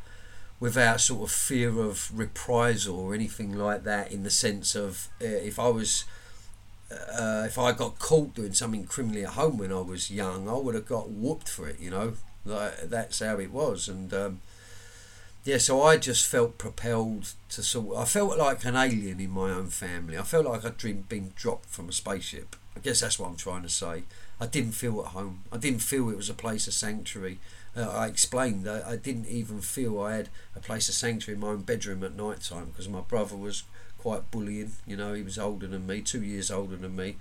[0.60, 4.12] without sort of fear of reprisal or anything like that.
[4.12, 6.06] In the sense of uh, if I was
[6.93, 10.53] uh, if I got caught doing something criminally at home when I was young, I
[10.53, 11.79] would have got whooped for it.
[11.79, 12.13] You know,
[12.45, 14.41] like that's how it was, and um,
[15.43, 17.97] yeah, so I just felt propelled to sort.
[17.97, 20.17] I felt like an alien in my own family.
[20.17, 22.56] I felt like I'd dream, been dropped from a spaceship.
[22.75, 24.03] I guess that's what I'm trying to say.
[24.39, 25.43] I didn't feel at home.
[25.51, 27.39] I didn't feel it was a place of sanctuary.
[27.75, 31.41] Uh, I explained that I didn't even feel I had a place of sanctuary in
[31.41, 33.63] my own bedroom at night time because my brother was
[34.04, 34.74] quite bullying.
[34.86, 37.16] You know, he was older than me, two years older than me.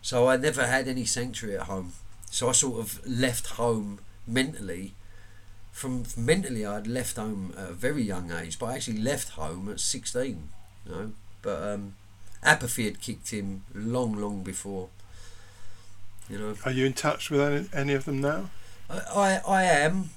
[0.00, 1.92] So I never had any sanctuary at home.
[2.30, 4.94] So I sort of left home mentally.
[5.70, 9.68] From mentally, I'd left home at a very young age, but I actually left home
[9.68, 10.48] at 16.
[10.86, 11.94] You know, but um,
[12.42, 14.88] apathy had kicked in long, long before.
[16.30, 16.54] You know.
[16.64, 18.48] Are you in touch with any, any of them now?
[18.88, 20.08] I, I, I am.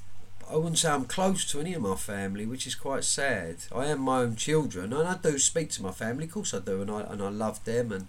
[0.50, 3.58] I wouldn't say I'm close to any of my family, which is quite sad.
[3.76, 6.26] I am my own children, and I do speak to my family.
[6.26, 7.92] Of course, I do, and I and I love them.
[7.92, 8.08] And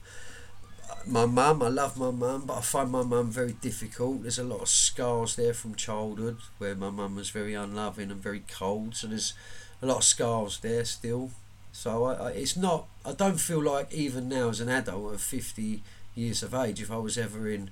[0.89, 4.23] uh, my mum, I love my mum, but I find my mum very difficult.
[4.23, 8.23] There's a lot of scars there from childhood, where my mum was very unloving and
[8.23, 8.95] very cold.
[8.95, 9.35] So there's
[9.83, 11.31] a lot of scars there still.
[11.73, 12.87] So I, I, it's not.
[13.05, 15.83] I don't feel like even now as an adult of fifty
[16.15, 17.71] years of age, if I was ever in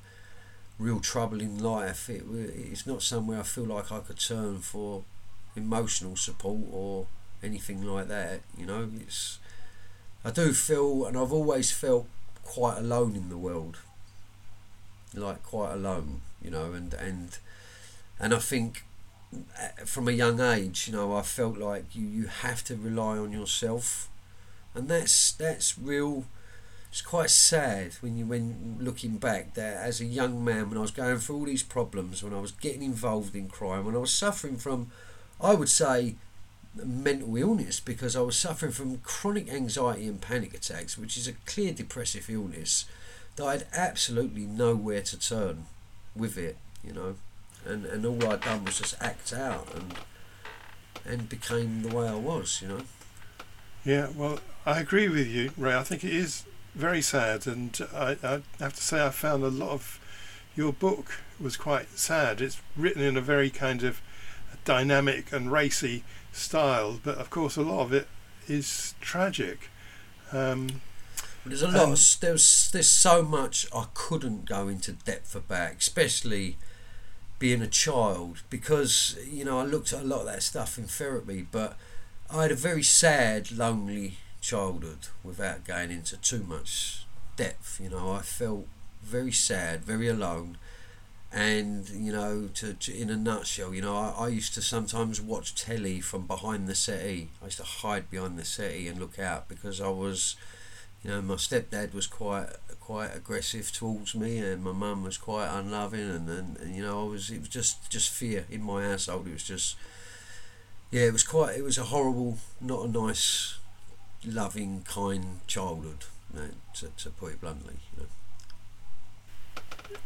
[0.79, 5.05] real trouble in life, it it's not somewhere I feel like I could turn for
[5.55, 7.07] emotional support or
[7.43, 8.41] anything like that.
[8.57, 9.39] You know, it's
[10.25, 12.07] I do feel, and I've always felt
[12.45, 13.79] quite alone in the world,
[15.15, 16.23] like quite alone.
[16.43, 17.39] You know, and and
[18.21, 18.85] and I think
[19.35, 23.19] uh, from a young age, you know, I felt like you you have to rely
[23.19, 24.09] on yourself,
[24.75, 26.25] and that's that's real
[26.97, 30.81] it's quite sad when you when looking back that as a young man when I
[30.81, 33.99] was going through all these problems when I was getting involved in crime when I
[33.99, 34.91] was suffering from
[35.39, 36.15] I would say
[36.75, 41.35] mental illness because I was suffering from chronic anxiety and panic attacks which is a
[41.45, 42.87] clear depressive illness
[43.37, 45.67] that I had absolutely nowhere to turn
[46.17, 47.17] with it you know
[47.67, 49.97] and and all I'd done was just act out and
[51.05, 52.81] and became the way I was you know
[53.85, 55.77] Yeah, well, I agree with you, Ray.
[55.77, 56.45] I think it is
[56.77, 59.99] very sad, and I, I have to say I found a lot of
[60.55, 62.41] your book was quite sad.
[62.41, 64.01] It's written in a very kind of
[64.65, 68.09] dynamic and racy style, but of course a lot of it
[68.47, 69.71] is tragic.
[70.33, 70.83] Um,
[71.47, 71.93] There's a lot.
[71.93, 76.59] Of, there's there's so much I couldn't go into depth about, especially
[77.39, 80.85] being a child, because you know I looked at a lot of that stuff in
[80.85, 81.77] therapy, but
[82.31, 87.05] I had a very sad, lonely childhood without going into too much
[87.37, 87.81] depth.
[87.83, 88.67] You know, I felt
[89.03, 90.59] very sad, very alone.
[91.33, 95.21] And you know, to, to in a nutshell, you know, I, I used to sometimes
[95.21, 97.29] watch telly from behind the settee.
[97.43, 100.37] I used to hide behind the settee and look out because I was,
[101.03, 102.47] you know, my stepdad was quite
[102.81, 107.05] quite aggressive towards me, and my mum was quite unloving, and, and, and you know,
[107.05, 109.27] I was it was just just fear in my household.
[109.27, 109.77] It was just,
[110.93, 111.59] yeah, it was quite.
[111.59, 113.59] It was a horrible, not a nice,
[114.27, 116.05] loving, kind childhood.
[116.35, 118.09] You know, to, to put it bluntly, you know.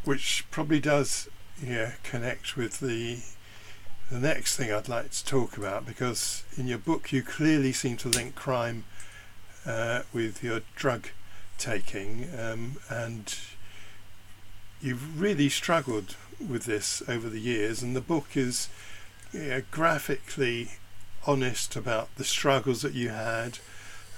[0.05, 1.29] which probably does
[1.62, 3.21] yeah connect with the
[4.11, 7.97] the next thing I'd like to talk about because in your book you clearly seem
[7.99, 8.85] to link crime
[9.66, 11.09] uh, with your drug
[11.59, 13.37] taking um, and
[14.81, 18.68] you've really struggled with this over the years and the book is
[19.71, 20.71] graphically
[21.27, 23.59] honest about the struggles that you had,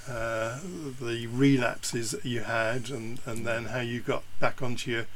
[0.09, 0.59] uh,
[1.01, 5.07] the relapses that you had, and, and then how you got back onto your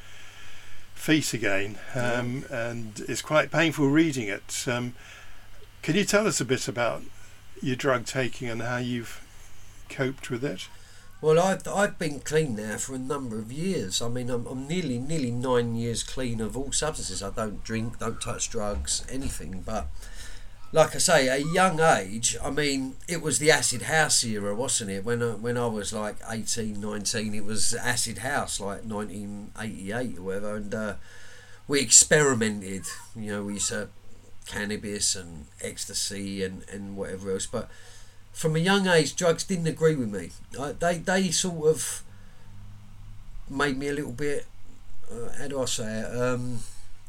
[0.95, 1.79] feet again.
[1.95, 4.65] Um, and it's quite painful reading it.
[4.67, 4.95] Um,
[5.83, 7.03] can you tell us a bit about
[7.63, 9.25] your drug taking and how you've
[9.89, 10.69] coped with it?
[11.21, 14.03] Well, I've, I've been clean now for a number of years.
[14.03, 17.23] I mean, I'm, I'm nearly nearly nine years clean of all substances.
[17.23, 19.63] I don't drink, don't touch drugs, anything.
[19.65, 19.89] But
[20.77, 22.37] like I say, a young age.
[22.45, 25.07] I mean, it was the acid house era, wasn't it?
[25.07, 30.23] When I, when I was like 18, 19, it was acid house, like 1988 or
[30.23, 30.95] whatever, and uh,
[31.67, 32.83] we experimented.
[33.17, 33.89] You know, we used to
[34.45, 37.71] cannabis and ecstasy and and whatever else, but
[38.35, 40.29] from a young age, drugs didn't agree with me.
[40.61, 42.03] I, they they sort of
[43.49, 44.45] made me a little bit.
[45.11, 46.21] Uh, how do I say it?
[46.21, 46.59] Um,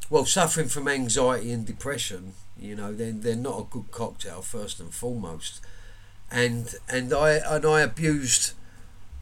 [0.10, 4.80] well, suffering from anxiety and depression, you know, they're, they're not a good cocktail first
[4.80, 5.62] and foremost.
[6.30, 8.54] And and I and I abused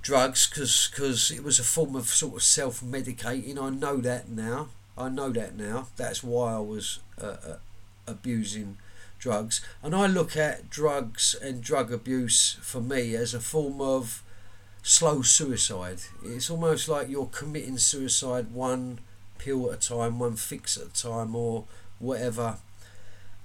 [0.01, 3.61] drugs because cause it was a form of sort of self medicating.
[3.61, 4.69] I know that now.
[4.97, 5.87] I know that now.
[5.97, 7.57] That's why I was uh, uh,
[8.07, 8.77] abusing
[9.19, 9.61] drugs.
[9.83, 14.23] And I look at drugs and drug abuse for me as a form of
[14.83, 15.99] slow suicide.
[16.23, 18.99] It's almost like you're committing suicide one
[19.37, 21.65] pill at a time, one fix at a time, or
[21.99, 22.57] whatever.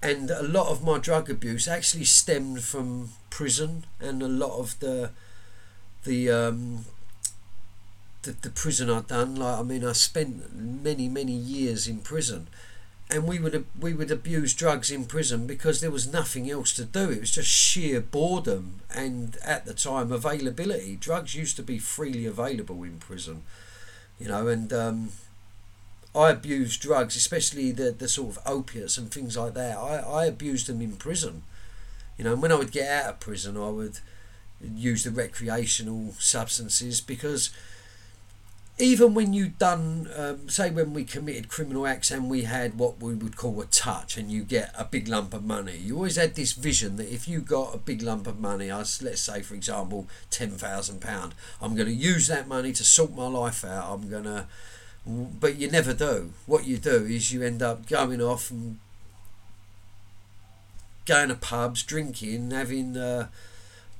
[0.02, 4.78] And a lot of my drug abuse actually stemmed from prison, and a lot of
[4.80, 5.10] the
[6.04, 6.84] the um,
[8.22, 9.36] the, the prison I'd done.
[9.36, 12.48] Like I mean, I spent many many years in prison,
[13.10, 16.84] and we would we would abuse drugs in prison because there was nothing else to
[16.84, 17.10] do.
[17.10, 20.96] It was just sheer boredom and at the time availability.
[20.96, 23.42] Drugs used to be freely available in prison,
[24.18, 25.12] you know, and um,
[26.14, 29.76] I abused drugs, especially the the sort of opiates and things like that.
[29.78, 31.42] I I abused them in prison,
[32.18, 32.34] you know.
[32.36, 34.00] When I would get out of prison, I would
[34.60, 37.50] use the recreational substances because
[38.78, 42.98] even when you'd done, um, say, when we committed criminal acts and we had what
[43.00, 46.16] we would call a touch, and you get a big lump of money, you always
[46.16, 49.54] had this vision that if you got a big lump of money, let's say, for
[49.54, 53.92] example, ten thousand pound, I'm going to use that money to sort my life out.
[53.92, 54.46] I'm going to,
[55.06, 56.32] but you never do.
[56.46, 58.78] What you do is you end up going off and
[61.06, 62.96] going to pubs, drinking, having.
[62.96, 63.28] Uh,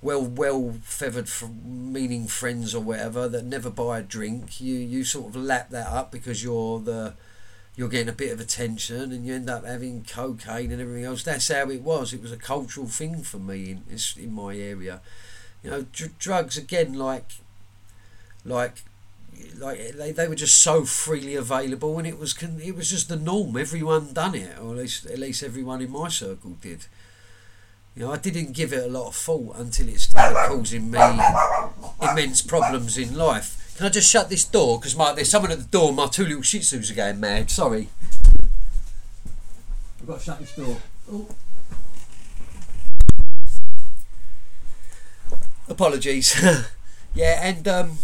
[0.02, 1.28] well well feathered
[1.64, 5.86] meaning friends or whatever that never buy a drink you you sort of lap that
[5.88, 7.12] up because you're the
[7.76, 11.22] you're getting a bit of attention and you end up having cocaine and everything else
[11.22, 15.00] that's how it was it was a cultural thing for me in in my area
[15.62, 17.32] you know dr- drugs again like
[18.44, 18.84] like
[19.56, 23.16] like they, they were just so freely available and it was it was just the
[23.16, 26.86] norm everyone done it or at least at least everyone in my circle did
[27.96, 30.98] you know, I didn't give it a lot of thought until it started causing me
[32.00, 33.74] immense problems in life.
[33.76, 34.78] Can I just shut this door?
[34.78, 35.92] Because my there's someone at the door.
[35.92, 37.50] My two little Shih Tzus are going mad.
[37.50, 37.88] Sorry.
[40.00, 40.76] I've got to shut this door.
[41.12, 41.28] Oh.
[45.68, 46.40] Apologies.
[47.14, 47.98] yeah, and um,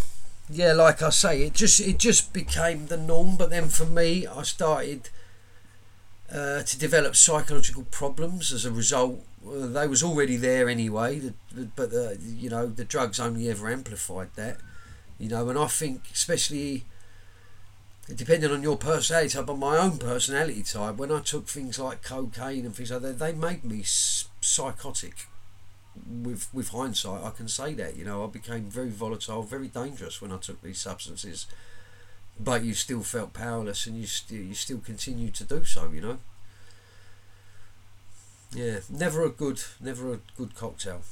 [0.49, 3.37] yeah, like I say, it just it just became the norm.
[3.37, 5.11] But then for me, I started
[6.31, 11.33] uh, to develop psychological problems as a result they was already there anyway,
[11.77, 14.59] but the, you know the drugs only ever amplified that,
[15.19, 15.49] you know.
[15.49, 16.85] And I think, especially
[18.15, 22.03] depending on your personality type, on my own personality type, when I took things like
[22.03, 25.27] cocaine and things like that, they made me psychotic.
[26.05, 30.21] With with hindsight, I can say that you know I became very volatile, very dangerous
[30.21, 31.47] when I took these substances.
[32.39, 35.91] But you still felt powerless, and you still you still continue to do so.
[35.93, 36.19] You know.
[38.55, 41.03] Yeah, never a good, never a good cocktail.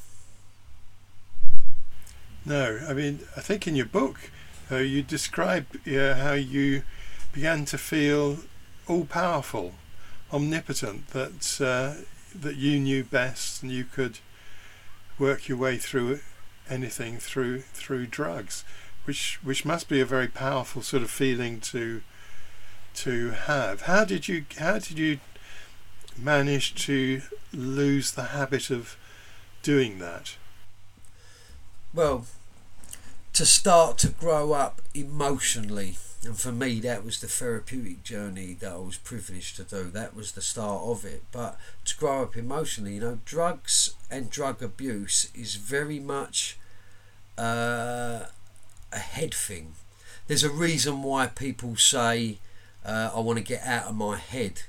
[2.46, 4.30] No, I mean, I think in your book,
[4.70, 6.82] uh, you describe uh, how you
[7.32, 8.38] began to feel
[8.86, 9.74] all powerful,
[10.32, 12.02] omnipotent, that uh,
[12.34, 14.18] that you knew best and you could
[15.18, 16.20] work your way through
[16.68, 18.64] anything through through drugs,
[19.04, 22.02] which which must be a very powerful sort of feeling to
[22.94, 23.82] to have.
[23.82, 25.18] How did you how did you
[26.16, 28.96] manage to lose the habit of
[29.62, 30.36] doing that?
[31.92, 32.26] Well,
[33.32, 35.96] to start to grow up emotionally.
[36.24, 39.84] And for me, that was the therapeutic journey that I was privileged to do.
[39.84, 41.22] That was the start of it.
[41.32, 46.58] But to grow up emotionally, you know, drugs and drug abuse is very much
[47.36, 48.26] uh,
[48.92, 49.74] a head thing.
[50.26, 52.38] There's a reason why people say,
[52.84, 54.62] uh, I want to get out of my head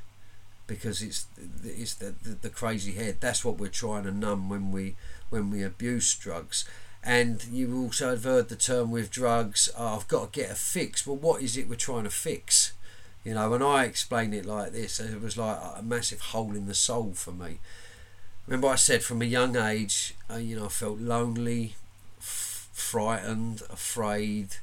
[0.67, 1.27] because it's
[1.63, 3.17] it's the, the, the crazy head.
[3.19, 4.95] That's what we're trying to numb when we
[5.29, 6.65] when we abuse drugs.
[7.05, 10.55] And you also have heard the term with drugs, oh, I've got to get a
[10.55, 11.05] fix.
[11.05, 12.73] Well, what is it we're trying to fix?
[13.23, 16.65] You know, when I explained it like this, it was like a massive hole in
[16.65, 17.59] the soul for me.
[18.47, 21.75] Remember, I said from a young age, uh, you know, I felt lonely,
[22.19, 24.57] f- frightened, afraid.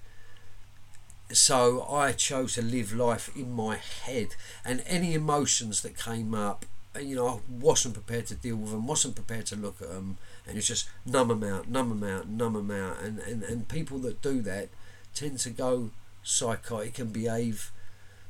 [1.33, 4.35] So I chose to live life in my head,
[4.65, 6.67] and any emotions that came up,
[7.01, 10.19] you know, I wasn't prepared to deal with them, wasn't prepared to look at them
[10.47, 13.69] and it's just numb them out, numb them out, numb them out, and and and
[13.69, 14.69] people that do that
[15.15, 15.91] tend to go
[16.23, 17.71] psychotic and behave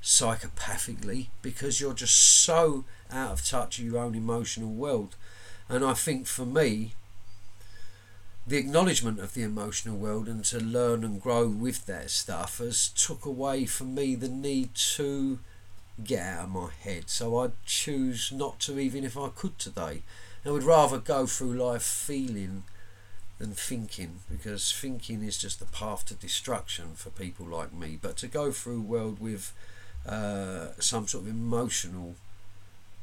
[0.02, 5.16] psychopathically because you're just so out of touch with your own emotional world.
[5.68, 6.94] And I think for me,
[8.46, 12.88] the acknowledgement of the emotional world and to learn and grow with that stuff has
[12.88, 15.38] took away from me the need to
[16.04, 17.08] get out of my head.
[17.08, 20.02] So I'd choose not to, even if I could today.
[20.44, 22.64] I would rather go through life feeling
[23.38, 27.98] than thinking because thinking is just the path to destruction for people like me.
[28.00, 29.52] But to go through world with
[30.06, 32.14] uh, some sort of emotional,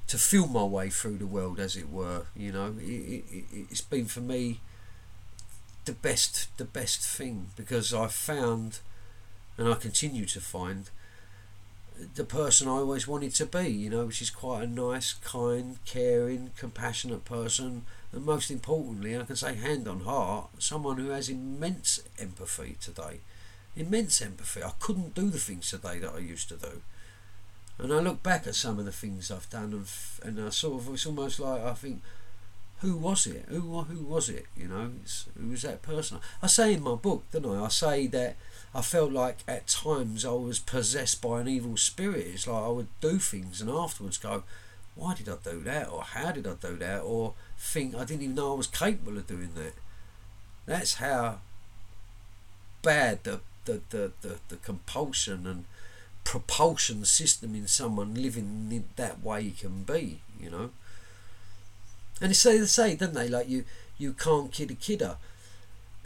[0.07, 3.81] to feel my way through the world, as it were, you know, it, it, it's
[3.81, 4.59] been for me
[5.85, 8.79] the best, the best thing because I've found,
[9.57, 10.89] and I continue to find,
[12.15, 15.77] the person I always wanted to be, you know, which is quite a nice, kind,
[15.85, 21.29] caring, compassionate person, and most importantly, I can say hand on heart, someone who has
[21.29, 23.19] immense empathy today.
[23.75, 24.63] Immense empathy.
[24.63, 26.81] I couldn't do the things today that I used to do.
[27.77, 29.85] And I look back at some of the things I've done, and,
[30.23, 32.01] and I sort of, it's almost like I think,
[32.81, 33.45] who was it?
[33.49, 34.45] Who who was it?
[34.55, 34.91] You know,
[35.37, 36.19] who was that person?
[36.41, 37.65] I say in my book, don't I?
[37.65, 38.37] I say that
[38.73, 42.27] I felt like at times I was possessed by an evil spirit.
[42.27, 44.43] It's like I would do things and afterwards go,
[44.95, 45.89] why did I do that?
[45.89, 47.01] Or how did I do that?
[47.01, 49.73] Or think I didn't even know I was capable of doing that.
[50.65, 51.39] That's how
[52.83, 55.65] bad the, the, the, the, the compulsion and
[56.23, 60.69] propulsion system in someone living in that way can be, you know.
[62.21, 63.29] And they say they say, don't they?
[63.29, 63.63] Like you,
[63.97, 65.17] you can't kid a kidder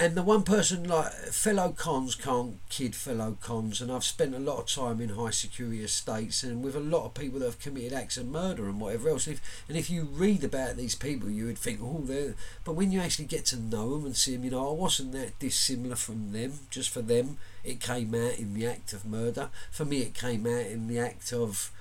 [0.03, 4.39] and the one person like fellow cons can't kid fellow cons and i've spent a
[4.39, 7.59] lot of time in high security estates and with a lot of people that have
[7.59, 9.27] committed acts of murder and whatever else.
[9.27, 12.35] And if, and if you read about these people you would think oh they're
[12.65, 15.13] but when you actually get to know them and see them you know i wasn't
[15.13, 16.59] that dissimilar from them.
[16.69, 19.49] Just for them it came out in the act of murder.
[19.71, 21.71] For me it came out in the act of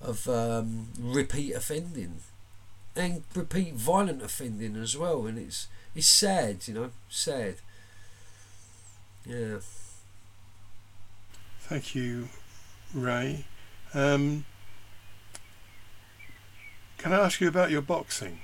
[0.00, 2.20] of um, repeat offending
[2.94, 5.26] and repeat violent offending as well.
[5.26, 7.56] And it's it's sad, you know, sad.
[9.26, 9.58] Yeah.
[11.60, 12.28] Thank you,
[12.94, 13.44] Ray.
[13.92, 14.44] Um,
[16.98, 18.40] can I ask you about your boxing?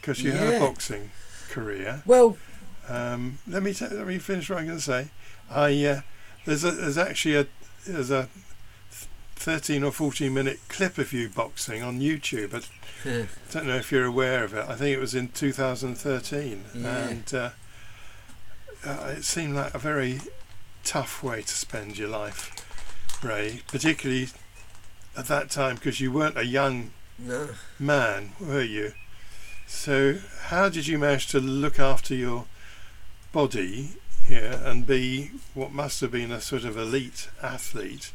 [0.00, 0.38] Because you yeah.
[0.38, 1.10] had a boxing
[1.48, 2.02] career.
[2.04, 2.36] Well,
[2.88, 5.08] um, let me t- let me finish what I'm going to say.
[5.50, 6.00] I uh,
[6.44, 7.46] there's a, there's actually a
[7.86, 8.28] there's a
[9.36, 12.54] 13 or 14 minute clip of you boxing on YouTube.
[12.54, 14.64] I don't know if you're aware of it.
[14.68, 16.64] I think it was in 2013.
[16.74, 17.08] Yeah.
[17.08, 17.50] And uh,
[18.84, 20.20] uh, it seemed like a very
[20.84, 22.50] tough way to spend your life,
[23.22, 24.28] Ray, particularly
[25.16, 27.50] at that time because you weren't a young no.
[27.78, 28.92] man, were you?
[29.66, 32.46] So, how did you manage to look after your
[33.32, 33.96] body
[34.26, 38.12] here and be what must have been a sort of elite athlete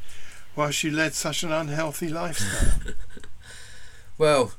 [0.54, 2.94] why she led such an unhealthy lifestyle.
[4.18, 4.52] well,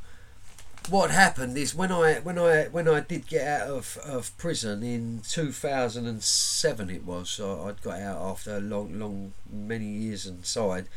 [0.90, 4.84] what happened is when I when I when I did get out of, of prison
[4.84, 9.34] in two thousand and seven it was so I'd got out after a long long
[9.52, 10.88] many years inside.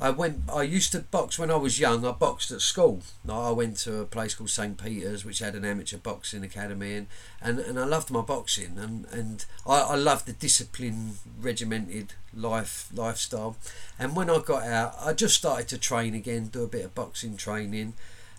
[0.00, 0.42] I went.
[0.52, 2.04] I used to box when I was young.
[2.04, 3.02] I boxed at school.
[3.28, 7.06] I went to a place called St Peter's, which had an amateur boxing academy, and,
[7.40, 12.88] and, and I loved my boxing, and and I, I loved the discipline, regimented life
[12.92, 13.56] lifestyle.
[13.96, 16.96] And when I got out, I just started to train again, do a bit of
[16.96, 17.92] boxing training,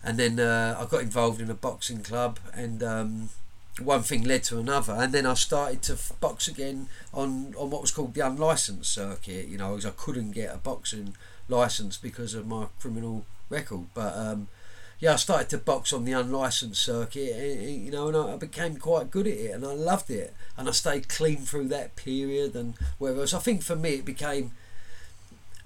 [0.03, 3.29] and then uh, I got involved in a boxing club, and um,
[3.81, 7.81] one thing led to another, and then I started to box again on on what
[7.81, 9.47] was called the unlicensed circuit.
[9.47, 11.15] You know, I couldn't get a boxing
[11.47, 13.85] license because of my criminal record.
[13.93, 14.47] But um,
[14.99, 18.77] yeah, I started to box on the unlicensed circuit, eh, you know, and I became
[18.77, 22.55] quite good at it, and I loved it, and I stayed clean through that period
[22.55, 23.23] and whatever.
[23.23, 24.51] I think for me, it became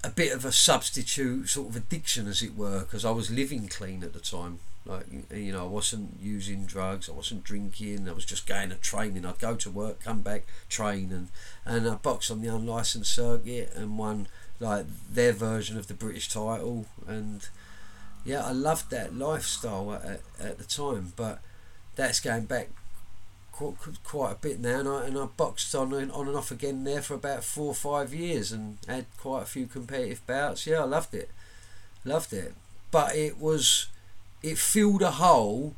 [0.04, 3.68] a bit of a substitute sort of addiction, as it were, because I was living
[3.68, 4.60] clean at the time.
[4.86, 8.76] Like you know, I wasn't using drugs, I wasn't drinking, I was just going to
[8.76, 9.26] training.
[9.26, 11.28] I'd go to work, come back, train, and
[11.66, 14.28] and I boxed on the unlicensed circuit and won
[14.60, 17.48] like their version of the British title, and
[18.24, 21.40] yeah, I loved that lifestyle at, at, the time, but
[21.96, 22.70] that's going back
[23.58, 26.52] quite, quite a bit now, and I, and I boxed on and on and off
[26.52, 30.66] again there for about four or five years, and had quite a few competitive bouts.
[30.66, 31.30] Yeah, I loved it,
[32.04, 32.54] loved it,
[32.90, 33.86] but it was
[34.42, 35.74] it filled a hole,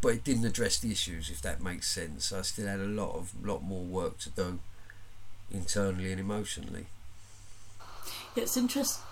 [0.00, 1.30] but it didn't address the issues.
[1.30, 4.58] If that makes sense, I still had a lot of lot more work to do
[5.52, 6.86] internally and emotionally.
[8.34, 9.04] It's interesting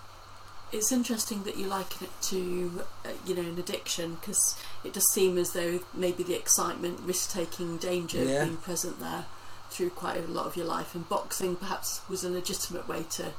[0.73, 5.07] it's interesting that you liken it to, uh, you know, an addiction because it does
[5.12, 8.45] seem as though maybe the excitement, risk taking, danger Yeah.
[8.45, 9.27] being present there
[9.71, 13.33] through quite a lot of your life, and boxing perhaps was a legitimate way to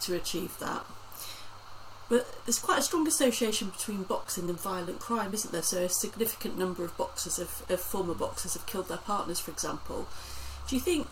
[0.00, 0.86] to achieve that.
[2.08, 5.62] But there's quite a strong association between boxing and violent crime, isn't there?
[5.62, 9.50] So a significant number of boxers, have, of former boxers, have killed their partners, for
[9.50, 10.08] example.
[10.68, 11.06] Do you think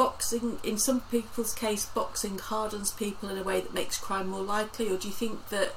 [0.00, 4.40] boxing, in some people's case, boxing hardens people in a way that makes crime more
[4.40, 5.74] likely, or do you think that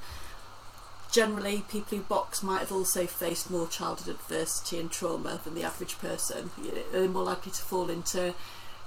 [1.11, 5.63] generally people who box might have also faced more childhood adversity and trauma than the
[5.63, 6.51] average person?
[6.63, 8.33] You know, Are they more likely to fall into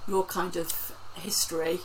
[0.09, 1.80] your kind of history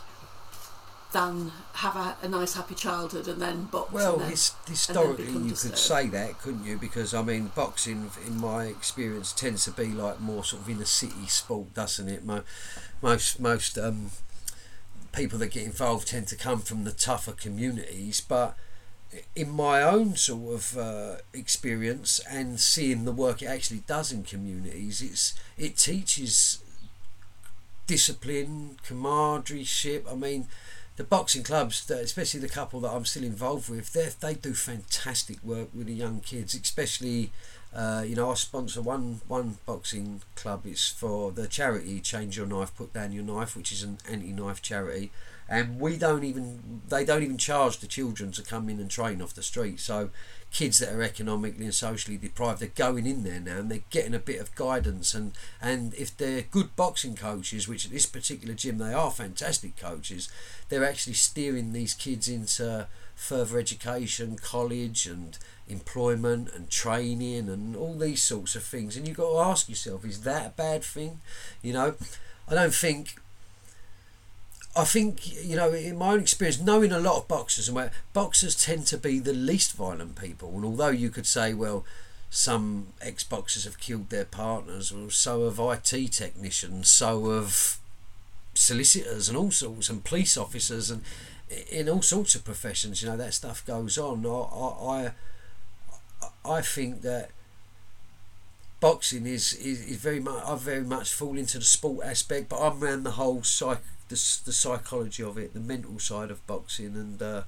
[1.12, 3.92] than have a, a nice happy childhood and then box?
[3.92, 6.78] Well, then, his, historically, you could say that, couldn't you?
[6.78, 10.86] Because I mean, boxing, in my experience, tends to be like more sort of inner
[10.86, 12.24] city sport, doesn't it?
[12.24, 12.44] Mo-
[13.02, 14.12] Most most um,
[15.12, 18.56] people that get involved tend to come from the tougher communities, but
[19.36, 24.22] in my own sort of uh, experience and seeing the work it actually does in
[24.22, 26.62] communities, it's it teaches
[27.86, 29.66] discipline, camaraderie.
[30.10, 30.48] I mean,
[30.96, 35.42] the boxing clubs, especially the couple that I'm still involved with, they they do fantastic
[35.42, 37.32] work with the young kids, especially.
[37.74, 40.62] Uh, you know, I sponsor one one boxing club.
[40.66, 44.60] It's for the charity Change Your Knife, Put Down Your Knife, which is an anti-knife
[44.60, 45.10] charity,
[45.48, 49.22] and we don't even they don't even charge the children to come in and train
[49.22, 49.80] off the street.
[49.80, 50.10] So
[50.50, 54.14] kids that are economically and socially deprived, they're going in there now and they're getting
[54.14, 55.14] a bit of guidance.
[55.14, 59.78] And and if they're good boxing coaches, which at this particular gym they are fantastic
[59.78, 60.28] coaches,
[60.68, 65.38] they're actually steering these kids into further education, college, and
[65.68, 68.96] employment and training and all these sorts of things.
[68.96, 71.20] And you've got to ask yourself, is that a bad thing?
[71.62, 71.94] You know,
[72.48, 73.16] I don't think.
[74.74, 77.92] I think you know, in my own experience, knowing a lot of boxers and where
[78.14, 80.50] boxers tend to be the least violent people.
[80.54, 81.84] And although you could say, well,
[82.30, 87.76] some ex boxers have killed their partners, well, so have IT technicians, so have
[88.54, 91.02] solicitors and all sorts, and police officers, and
[91.70, 93.02] in all sorts of professions.
[93.02, 94.26] You know that stuff goes on.
[94.26, 95.12] I
[96.44, 97.30] I, I think that
[98.80, 102.60] boxing is, is, is very much I very much fall into the sport aspect, but
[102.60, 106.94] I'm around the whole psych the, the psychology of it, the mental side of boxing,
[106.96, 107.42] and uh,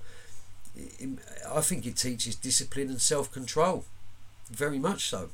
[0.76, 1.18] it-
[1.52, 3.84] I think it teaches discipline and self control,
[4.50, 5.30] very much so.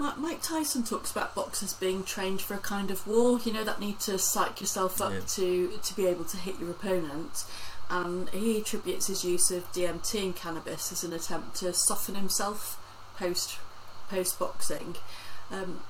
[0.00, 3.38] Mike Tyson talks about boxers being trained for a kind of war.
[3.44, 5.20] You know that need to psych yourself up Yeah.
[5.36, 7.44] to to be able to hit your opponent.
[7.90, 12.78] And he attributes his use of DMT and cannabis as an attempt to soften himself
[13.18, 13.58] post
[14.08, 14.96] post boxing.
[15.50, 15.80] Um,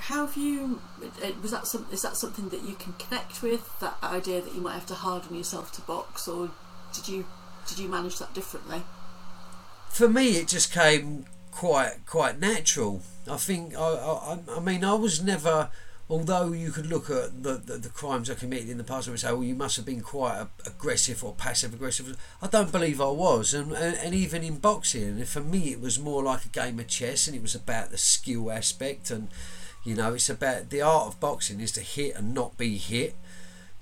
[0.00, 0.80] how have you?
[1.02, 1.86] uh, Was that some?
[1.90, 3.68] Is that something that you can connect with?
[3.80, 6.50] That idea that you might have to harden yourself to box, or
[6.92, 7.24] did you
[7.66, 8.82] did you manage that differently?
[9.90, 13.00] for me it just came quite quite natural
[13.30, 15.70] i think i i, I mean i was never
[16.10, 19.18] although you could look at the, the, the crimes i committed in the past and
[19.20, 22.16] say well you must have been quite aggressive or passive aggressive.
[22.40, 25.98] I don't believe i was and, and and even in boxing for me it was
[25.98, 29.28] more like a game of chess and it was about the skill aspect and
[29.84, 33.14] you know it's about the art of boxing is to hit and not be hit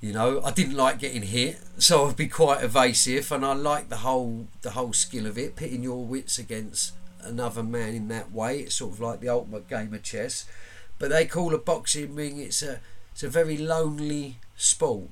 [0.01, 3.89] you know, I didn't like getting hit, so I'd be quite evasive, and I like
[3.89, 6.93] the whole the whole skill of it, pitting your wits against
[7.27, 8.61] another man in that way.
[8.61, 10.47] It's sort of like the ultimate game of chess.
[10.99, 12.81] But they call a boxing ring it's a
[13.13, 15.09] it's a very lonely sport.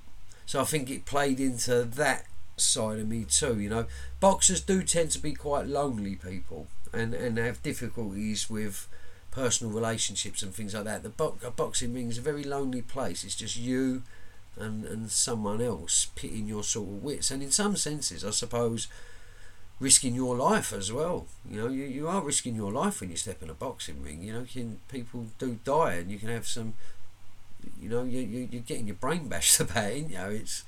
[0.46, 3.60] So I think it played into that side of me too.
[3.60, 3.86] You know,
[4.20, 8.88] boxers do tend to be quite lonely people, and and have difficulties with
[9.30, 11.02] personal relationships and things like that.
[11.02, 13.24] The bo- a boxing ring is a very lonely place.
[13.24, 14.02] It's just you
[14.56, 18.88] and, and someone else pitting your sort of wits and in some senses I suppose
[19.80, 21.26] risking your life as well.
[21.48, 24.22] You know you, you are risking your life when you step in a boxing ring.
[24.22, 26.74] You know can people do die and you can have some
[27.80, 30.16] you know you, you, you're getting your brain bashed about it, you?
[30.16, 30.64] Know it's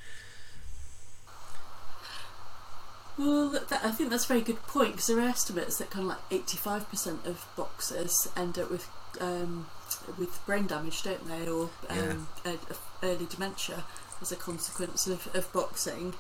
[3.19, 6.05] Well, that, I think that's a very good point because there are estimates that kind
[6.05, 8.89] of like eighty-five percent of boxers end up with
[9.21, 9.67] um,
[10.19, 12.57] with brain damage, don't they, or um, uh,
[13.03, 13.85] early dementia
[14.21, 16.15] as a consequence of, of boxing.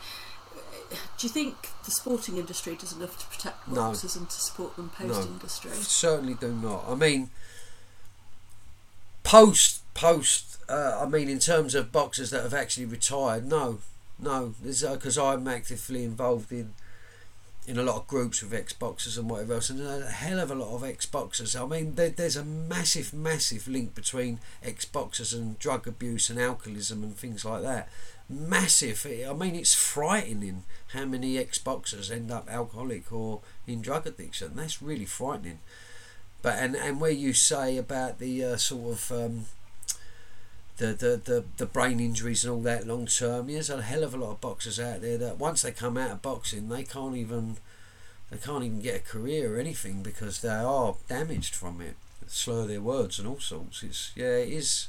[0.91, 3.74] Do you think the sporting industry does enough to protect No.
[3.74, 5.70] boxers and to support them post industry?
[5.72, 6.84] Certainly do not.
[6.89, 7.30] I mean,
[9.24, 10.59] post post.
[10.68, 13.78] Uh, I mean, in terms of boxers that have actually retired, no,
[14.18, 14.55] no.
[14.62, 16.74] Because I'm actively involved in
[17.66, 20.51] in a lot of groups with ex boxers and whatever else, and a hell of
[20.51, 21.57] a lot of ex boxers.
[21.57, 26.39] I mean, there, there's a massive, massive link between ex boxers and drug abuse and
[26.39, 27.89] alcoholism and things like that.
[28.28, 29.06] Massive.
[29.06, 34.52] I mean, it's frightening how many ex boxers end up alcoholic or in drug addiction.
[34.56, 35.60] That's really frightening.
[36.42, 39.46] But and and where you say about the uh, sort of um,
[40.76, 44.14] the, the, the, the brain injuries and all that long term, there's a hell of
[44.14, 47.16] a lot of boxers out there that once they come out of boxing, they can't
[47.16, 47.56] even
[48.30, 51.96] they can't even get a career or anything because they are damaged from it.
[52.26, 53.82] Slur their words and all sorts.
[53.84, 54.88] It's yeah, it is.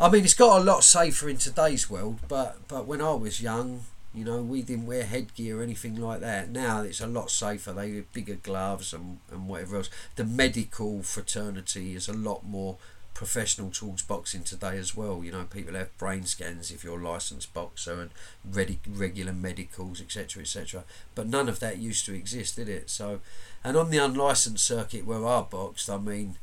[0.00, 3.40] I mean, it's got a lot safer in today's world, but but when I was
[3.40, 6.50] young, you know, we didn't wear headgear or anything like that.
[6.50, 7.72] Now it's a lot safer.
[7.72, 9.90] They wear bigger gloves and, and whatever else.
[10.16, 12.78] The medical fraternity is a lot more
[13.14, 15.22] professional towards boxing today as well.
[15.22, 18.10] You know, people have brain scans if you're a licensed boxer and
[18.44, 20.84] ready, regular medicals, etc., etc.
[21.14, 22.90] But none of that used to exist, did it?
[22.90, 23.20] So,
[23.62, 26.36] and on the unlicensed circuit where I boxed, I mean,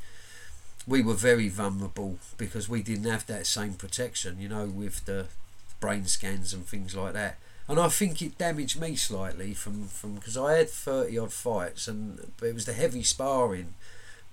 [0.88, 4.40] we were very vulnerable because we didn't have that same protection.
[4.40, 5.28] You know, with the
[5.80, 7.38] brain scans and things like that.
[7.68, 11.88] And I think it damaged me slightly from from because I had thirty odd fights,
[11.88, 13.74] and it was the heavy sparring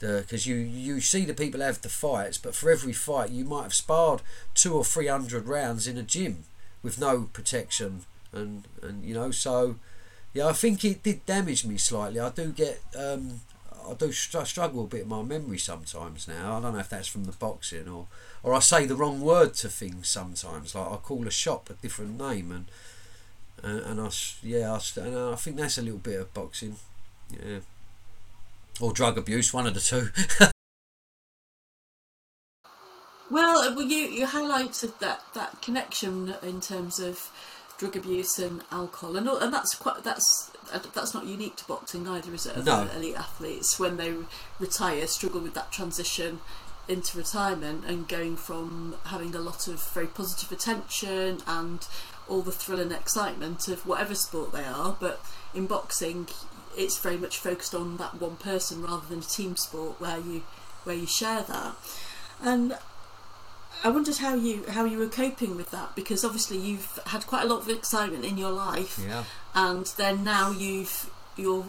[0.00, 3.64] because you you see the people have the fights, but for every fight you might
[3.64, 4.22] have sparred
[4.54, 6.44] two or three hundred rounds in a gym
[6.82, 9.76] with no protection, and and you know so
[10.34, 12.20] yeah, I think it did damage me slightly.
[12.20, 13.40] I do get um,
[13.90, 16.58] I do str- struggle a bit with my memory sometimes now.
[16.58, 18.06] I don't know if that's from the boxing or
[18.42, 20.74] or I say the wrong word to things sometimes.
[20.74, 22.66] Like I call a shop a different name and
[23.62, 24.10] and, and I
[24.42, 26.76] yeah I, and I think that's a little bit of boxing.
[27.30, 27.60] Yeah
[28.80, 30.10] or drug abuse, one of the two.
[33.30, 37.30] Well, uh, well, you you highlighted that that connection in terms of
[37.78, 40.50] drug abuse and alcohol, and and that's quite that's
[40.92, 42.64] that's not unique to boxing either, is it?
[42.64, 42.88] No.
[42.94, 44.14] elite athletes when they
[44.58, 46.40] retire struggle with that transition
[46.88, 51.86] into retirement and going from having a lot of very positive attention and
[52.28, 55.20] all the thrill and excitement of whatever sport they are, but
[55.54, 56.26] in boxing
[56.76, 60.42] it's very much focused on that one person rather than a team sport where you
[60.84, 61.74] where you share that.
[62.40, 62.78] And
[63.84, 67.44] I wondered how you how you were coping with that because obviously you've had quite
[67.44, 69.24] a lot of excitement in your life, yeah.
[69.54, 71.66] and then now you've you're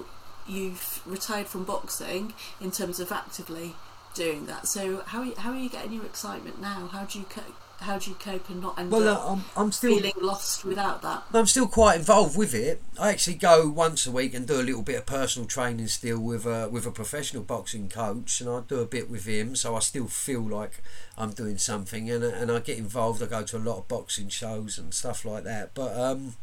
[0.48, 3.76] you've retired from boxing in terms of actively
[4.16, 4.68] doing that.
[4.68, 6.90] So how are you, how are you getting your excitement now?
[6.92, 7.42] How do you co-
[7.82, 10.66] how do you cope and not end Well, up uh, I'm, I'm still feeling lost
[10.66, 11.24] without that?
[11.34, 12.82] I'm still quite involved with it.
[13.00, 16.20] I actually go once a week and do a little bit of personal training still
[16.20, 19.56] with a with a professional boxing coach, and I do a bit with him.
[19.56, 20.84] So I still feel like
[21.18, 23.24] I'm doing something, and and I get involved.
[23.24, 25.74] I go to a lot of boxing shows and stuff like that.
[25.74, 26.36] But um,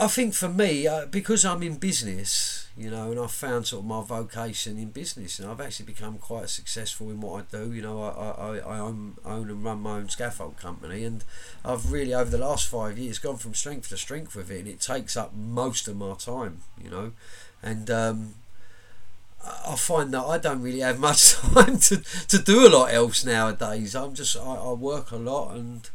[0.00, 3.82] I think for me, uh, because I'm in business, you know, and I've found sort
[3.82, 7.70] of my vocation in business, and I've actually become quite successful in what I do.
[7.70, 11.22] You know, I, I, I own, own and run my own scaffold company, and
[11.66, 14.68] I've really over the last five years gone from strength to strength with it, and
[14.68, 16.62] it takes up most of my time.
[16.82, 17.12] You know,
[17.62, 18.34] and um,
[19.44, 21.98] I find that I don't really have much time to,
[22.28, 23.94] to do a lot else nowadays.
[23.94, 25.90] I'm just I, I work a lot and.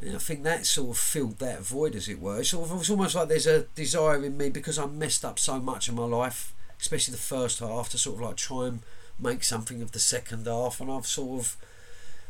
[0.00, 2.40] And I think that sort of filled that void, as it were.
[2.40, 5.38] It's, sort of, it's almost like there's a desire in me because I messed up
[5.38, 8.80] so much in my life, especially the first half, to sort of like try and
[9.18, 10.80] make something of the second half.
[10.80, 11.56] And I've sort of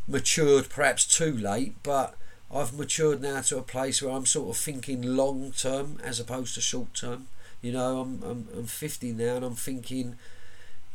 [0.07, 2.15] matured, perhaps too late, but
[2.51, 6.55] I've matured now to a place where I'm sort of thinking long term as opposed
[6.55, 7.29] to short term.
[7.61, 10.17] You know, I'm, I'm I'm 50 now, and I'm thinking,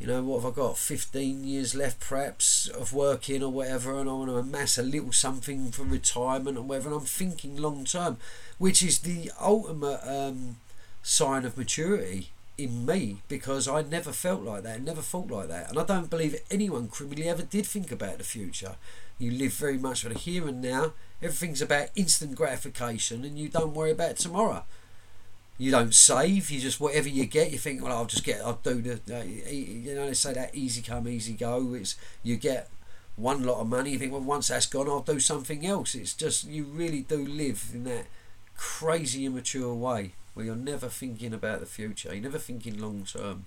[0.04, 0.76] you know, what have I got?
[0.76, 5.12] 15 years left, perhaps, of working or whatever, and I want to amass a little
[5.12, 6.90] something for retirement or whatever.
[6.90, 8.18] And I'm thinking long term,
[8.58, 10.56] which is the ultimate um,
[11.02, 15.70] sign of maturity in me because I never felt like that, never thought like that,
[15.70, 18.76] and I don't believe anyone criminally ever did think about the future.
[19.18, 20.92] You live very much for the here and now.
[21.22, 24.64] Everything's about instant gratification, and you don't worry about tomorrow
[25.58, 26.50] you don't save.
[26.50, 29.00] You just whatever you get, you think, well, I'll just get, I'll do the,
[29.50, 31.74] you know, they say that easy come, easy go.
[31.74, 32.70] It's you get
[33.16, 33.90] one lot of money.
[33.90, 35.94] You think, well, once that's gone, I'll do something else.
[35.94, 38.06] It's just you really do live in that
[38.56, 42.12] crazy immature way where you're never thinking about the future.
[42.12, 43.46] You're never thinking long term.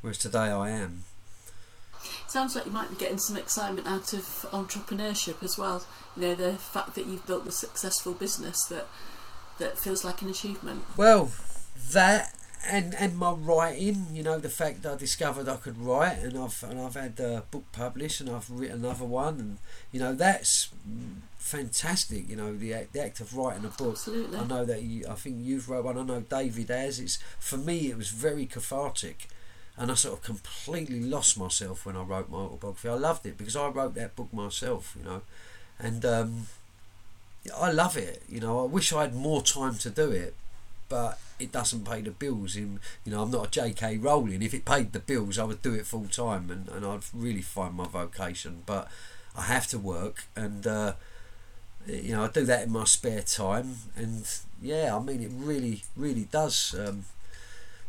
[0.00, 1.04] Whereas today I am.
[2.28, 4.22] Sounds like you might be getting some excitement out of
[4.52, 5.84] entrepreneurship as well.
[6.16, 8.86] You know, the fact that you've built a successful business that
[9.58, 10.84] that feels like an achievement?
[10.96, 11.30] Well,
[11.92, 12.34] that
[12.68, 16.38] and and my writing, you know, the fact that I discovered I could write, and
[16.38, 19.58] I've and I've had a book published, and I've written another one, and
[19.92, 20.68] you know that's
[21.38, 22.28] fantastic.
[22.28, 23.92] You know, the act, the act of writing a book.
[23.92, 24.38] Absolutely.
[24.38, 25.98] I know that you, I think you've wrote one.
[25.98, 26.98] I know David has.
[26.98, 29.28] It's for me, it was very cathartic,
[29.76, 32.88] and I sort of completely lost myself when I wrote my autobiography.
[32.88, 34.96] I loved it because I wrote that book myself.
[34.98, 35.22] You know,
[35.78, 36.46] and um,
[37.54, 38.22] I love it.
[38.28, 40.34] You know, I wish I had more time to do it,
[40.88, 42.56] but it doesn't pay the bills.
[42.56, 43.98] In you know, I'm not a J.K.
[43.98, 44.42] Rowling.
[44.42, 47.42] If it paid the bills, I would do it full time, and, and I'd really
[47.42, 48.62] find my vocation.
[48.66, 48.88] But
[49.36, 50.92] I have to work, and uh,
[51.86, 54.26] you know, I do that in my spare time, and
[54.60, 56.74] yeah, I mean, it really, really does.
[56.78, 57.04] Um,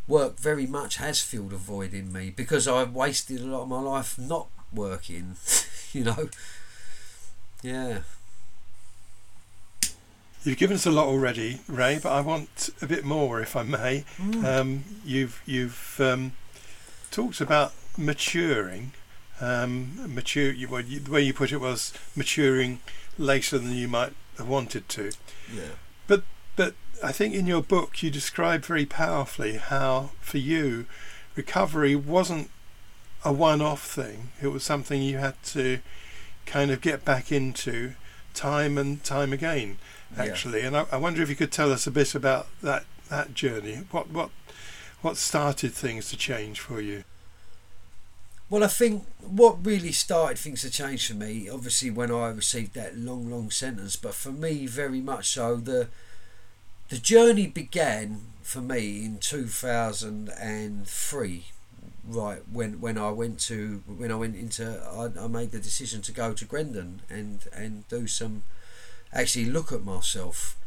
[0.08, 3.68] work very much has filled a void in me because I've wasted a lot of
[3.68, 5.36] my life not working.
[5.92, 6.30] you know,
[7.62, 8.00] yeah.
[10.48, 13.64] You've given us a lot already, Ray, but I want a bit more, if I
[13.64, 14.06] may.
[14.18, 14.46] Mm.
[14.46, 16.32] Um, you've you've um,
[17.12, 18.94] talked about maturing.
[19.42, 20.50] Um, mature.
[20.50, 22.80] You, well, you, the way you put it was maturing
[23.18, 25.12] later than you might have wanted to.
[25.54, 25.76] Yeah.
[26.08, 26.24] But
[26.56, 30.86] but I think in your book you describe very powerfully how for you
[31.36, 32.50] recovery wasn't
[33.26, 34.30] a one-off thing.
[34.42, 35.80] It was something you had to
[36.46, 37.96] kind of get back into
[38.34, 39.78] time and time again
[40.16, 40.24] Yeah.
[40.24, 40.62] actually.
[40.62, 43.84] And I, I wonder if you could tell us a bit about that that journey.
[43.92, 44.30] What what
[45.02, 47.04] what started things to change for you?
[48.50, 52.76] Well, I think what really started things to change for me, obviously, when I received
[52.76, 55.90] that long, long sentence, but for me, very much so, the
[56.90, 61.48] the journey began for me in two thousand and three.
[62.08, 66.02] Right when when I went to when I went into I, I made the decision
[66.04, 68.44] to go to Grendon and and do some
[69.14, 70.58] actually look at myself,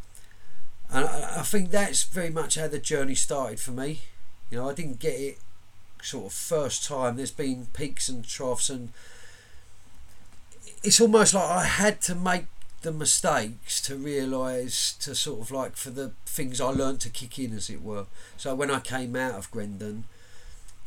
[0.92, 4.00] and I, think that's very much how the journey started for me.
[4.50, 5.38] You know, I didn't get it
[6.02, 7.16] sort of first time.
[7.16, 8.90] There's been peaks and troughs, and
[10.82, 12.46] it's almost like I had to make
[12.82, 17.38] the mistakes to realise to sort of like for the things I learned to kick
[17.38, 18.06] in, as it were.
[18.36, 20.04] So when I came out of Grendon,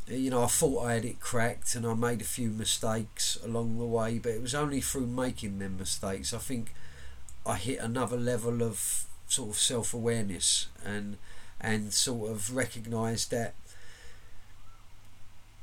[0.08, 3.78] you know, I thought I had it cracked, and I made a few mistakes along
[3.78, 6.74] the way, but it was only through making them mistakes I think
[7.46, 11.18] I hit another level of sort of self awareness and
[11.60, 13.54] and sort of recognised that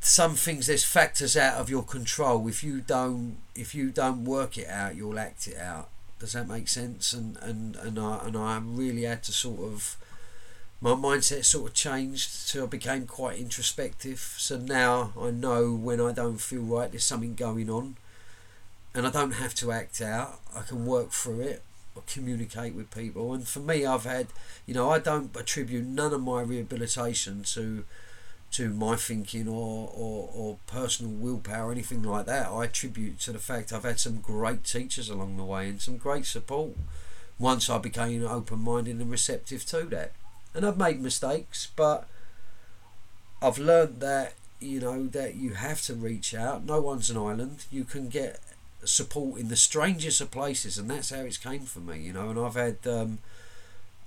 [0.00, 2.48] some things there's factors out of your control.
[2.48, 5.88] If you don't if you don't work it out you'll act it out.
[6.18, 7.12] Does that make sense?
[7.12, 9.96] And and and I and I really had to sort of
[10.82, 14.34] my mindset sort of changed so I became quite introspective.
[14.38, 17.96] So now I know when I don't feel right there's something going on.
[18.92, 20.40] And I don't have to act out.
[20.56, 21.62] I can work through it
[22.06, 24.28] communicate with people and for me I've had
[24.66, 27.84] you know I don't attribute none of my rehabilitation to
[28.52, 32.48] to my thinking or, or, or personal willpower or anything like that.
[32.48, 35.98] I attribute to the fact I've had some great teachers along the way and some
[35.98, 36.72] great support
[37.38, 40.12] once I became open minded and receptive to that.
[40.52, 42.08] And I've made mistakes, but
[43.40, 46.64] I've learned that, you know, that you have to reach out.
[46.64, 47.66] No one's an island.
[47.70, 48.40] You can get
[48.84, 52.30] support in the strangest of places, and that's how it's came for me, you know.
[52.30, 52.78] And I've had.
[52.86, 53.18] Um,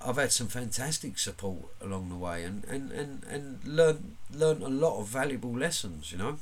[0.05, 4.67] I've had some fantastic support along the way and, and, and, and learned learned a
[4.67, 6.39] lot of valuable lessons, you know.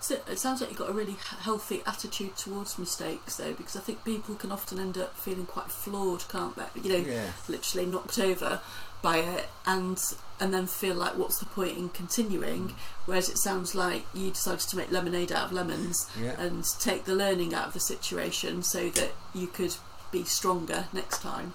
[0.00, 3.80] So it sounds like you've got a really healthy attitude towards mistakes, though, because I
[3.80, 6.80] think people can often end up feeling quite flawed, can't they?
[6.82, 7.30] You know, Yeah.
[7.48, 8.60] literally knocked over
[9.02, 9.98] by it, and
[10.40, 12.74] and then feel like, what's the point in continuing?
[13.06, 16.40] Whereas it sounds like you decided to make lemonade out of lemons Yeah.
[16.40, 19.74] and take the learning out of the situation so that you could
[20.12, 21.54] be stronger next time.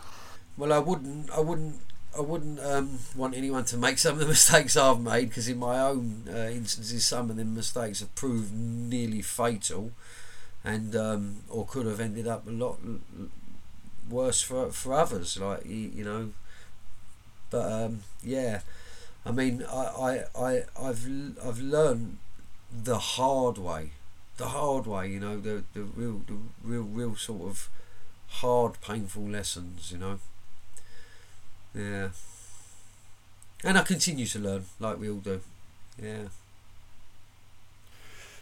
[0.58, 1.80] Well, I wouldn't, I wouldn't,
[2.18, 5.60] I wouldn't um, want anyone to make some of the mistakes I've made because in
[5.60, 9.92] my own uh, instances, some of the mistakes have proved nearly fatal,
[10.64, 12.80] and um, or could have ended up a lot
[14.10, 15.38] worse for for others.
[15.40, 16.30] Like you, you know,
[17.54, 18.62] but um, yeah,
[19.28, 21.08] I mean, I, I, I I've
[21.46, 22.18] I've learned
[22.74, 23.92] the hard way,
[24.38, 25.12] the hard way.
[25.12, 27.70] You know, the the real the real real sort of
[28.42, 29.92] hard, painful lessons.
[29.92, 30.20] You know.
[31.76, 32.10] Yeah.
[33.64, 35.42] And I continue to learn, like we all do.
[36.02, 36.30] Yeah.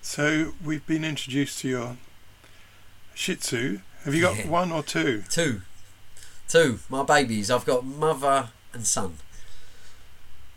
[0.02, 1.98] So we've been introduced to your
[3.14, 3.80] Shih Tzu.
[4.06, 4.48] Have you got Yeah.
[4.48, 5.24] one or two?
[5.30, 5.62] Two.
[6.48, 6.80] Two.
[6.90, 7.52] My babies.
[7.52, 9.18] I've got mother and son.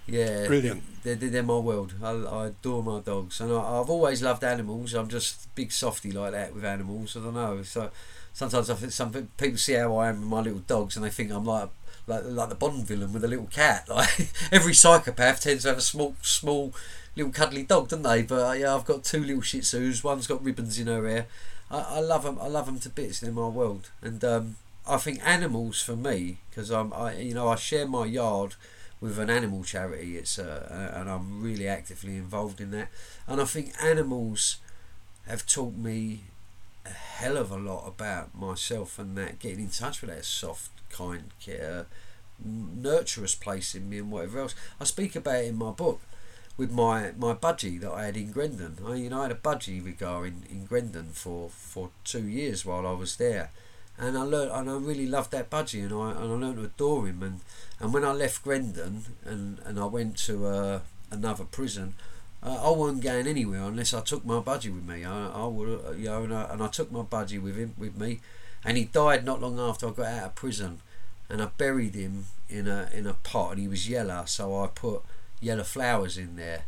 [0.07, 0.47] Yeah.
[0.47, 0.83] Brilliant.
[1.03, 1.95] They're, they're, my world.
[2.03, 3.41] I, I adore my dogs.
[3.41, 4.95] And I, I've always loved animals.
[4.95, 7.17] I'm just big softy like that with animals.
[7.17, 7.63] I don't know.
[7.63, 7.91] So
[8.33, 11.11] sometimes I think some people see how I am with my little dogs and they
[11.11, 11.71] think I'm like
[12.07, 13.87] like like the Bond villain with a little cat.
[13.89, 16.75] Like every psychopath tends to have a small small
[17.17, 18.23] little cuddly dog, don't they?
[18.23, 20.05] But uh, yeah, I've got two little Shih Tzus.
[20.05, 21.27] One's got ribbons in her hair.
[21.71, 22.39] I, I love them.
[22.41, 23.21] I love them to bits.
[23.21, 23.91] They're my world.
[24.03, 24.57] And um,
[24.87, 28.55] I think animals for me because I'm I you know I share my yard
[29.01, 30.17] with an animal charity.
[30.17, 32.89] It's uh, and I'm really actively involved in that.
[33.27, 34.59] And I think animals
[35.27, 36.25] have taught me
[36.87, 40.71] a hell of a lot about myself and that getting in touch with that soft,
[40.91, 41.87] kind, care,
[42.47, 44.55] nurturous place in me and whatever else.
[44.81, 46.01] I speak about it in my book
[46.57, 48.79] with my, my budgie that I had in Grendon.
[48.87, 52.65] I, you know, I had a budgie Vigar in, in Grendon for, for two years
[52.65, 53.51] while I was there.
[53.97, 56.65] And I learned, and I really loved that budgie, and I and I learned to
[56.65, 57.23] adore him.
[57.23, 57.41] And,
[57.79, 60.81] and when I left Grendon and, and I went to uh,
[61.11, 61.95] another prison,
[62.43, 65.05] uh, I wasn't going anywhere unless I took my budgie with me.
[65.05, 67.75] I, I would, uh, you know, and I, and I took my budgie with him
[67.79, 68.21] with me,
[68.65, 70.81] and he died not long after I got out of prison,
[71.29, 74.67] and I buried him in a in a pot, and he was yellow, so I
[74.67, 75.03] put
[75.41, 76.65] yellow flowers in there,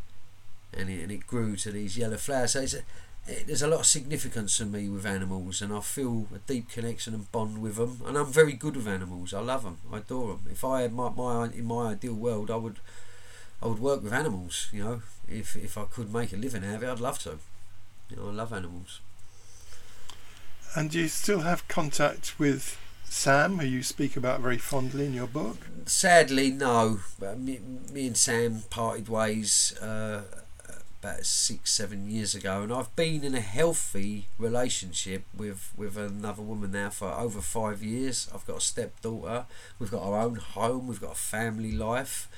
[0.72, 2.52] and it, and it grew to these yellow flowers.
[2.52, 2.82] So a,
[3.28, 6.68] it, there's a lot of significance to me with animals, and I feel a deep
[6.68, 8.00] connection and bond with them.
[8.06, 9.34] And I'm very good with animals.
[9.34, 9.78] I love them.
[9.92, 10.46] I adore them.
[10.50, 12.78] If I had my, my in my ideal world, I would
[13.62, 14.68] I would work with animals.
[14.72, 17.38] You know, if if I could make a living out of it, I'd love to.
[18.10, 19.00] You know, I love animals.
[20.76, 25.14] And do you still have contact with Sam, who you speak about very fondly in
[25.14, 25.58] your book?
[25.86, 27.00] Sadly, no.
[27.36, 27.60] Me,
[27.92, 30.22] me and Sam parted ways uh,
[31.00, 36.42] about six, seven years ago, and I've been in a healthy relationship with with another
[36.42, 38.28] woman now for over five years.
[38.34, 39.46] I've got a stepdaughter.
[39.78, 40.86] We've got our own home.
[40.86, 42.28] We've got a family life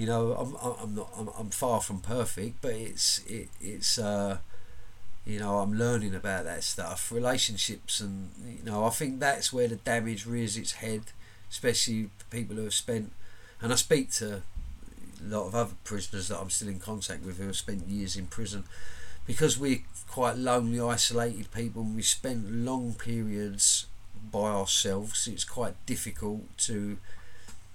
[0.00, 4.38] you know I'm I'm not I'm, I'm far from perfect but it's it, it's uh
[5.26, 9.68] you know I'm learning about that stuff relationships and you know I think that's where
[9.68, 11.02] the damage rears its head
[11.50, 13.12] especially people who have spent
[13.60, 14.42] and I speak to
[15.22, 18.16] a lot of other prisoners that I'm still in contact with who have spent years
[18.16, 18.64] in prison
[19.26, 23.86] because we're quite lonely isolated people and we spend long periods
[24.32, 26.98] by ourselves it's quite difficult to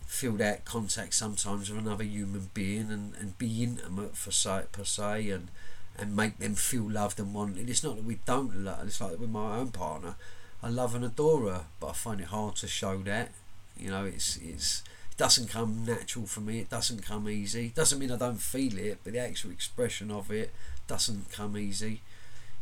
[0.06, 4.84] feel that contact sometimes with another human being and, and be intimate for say, per
[4.84, 5.50] se and
[5.98, 7.70] and make them feel loved and wanted.
[7.70, 8.86] It's not that we don't love.
[8.86, 10.16] It's like with my own partner,
[10.62, 13.32] I love and adore her, but I find it hard to show that.
[13.78, 16.60] You know, it's it's it doesn't come natural for me.
[16.60, 17.70] It doesn't come easy.
[17.76, 20.52] Doesn't mean I don't feel it, but the actual expression of it
[20.88, 22.02] doesn't come easy.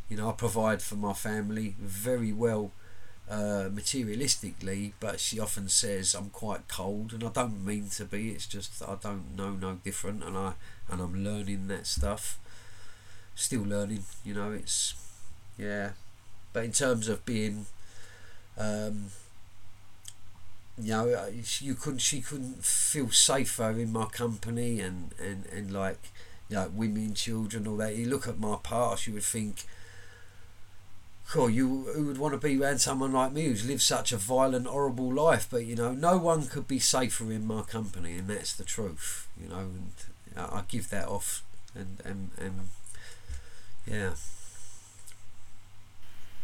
[0.09, 2.71] You know, I provide for my family very well
[3.29, 8.29] uh, materialistically, but she often says I'm quite cold, and I don't mean to be.
[8.31, 10.53] It's just I don't know no different, and I
[10.89, 12.37] and I'm learning that stuff.
[13.35, 14.51] Still learning, you know.
[14.51, 14.93] It's
[15.57, 15.91] yeah,
[16.51, 17.65] but in terms of being,
[18.57, 19.07] um,
[20.81, 21.99] you know, uh, you couldn't.
[21.99, 26.11] She couldn't feel safer in my company, and and and like,
[26.49, 27.95] you know, women, children, all that.
[27.95, 29.65] You look at my past, you would think
[31.29, 34.17] cool, you who would want to be around someone like me who's lived such a
[34.17, 35.47] violent, horrible life?
[35.49, 39.27] But you know, no one could be safer in my company, and that's the truth.
[39.41, 39.91] You know, and
[40.35, 41.43] I give that off,
[41.75, 42.53] and and and
[43.87, 44.11] yeah.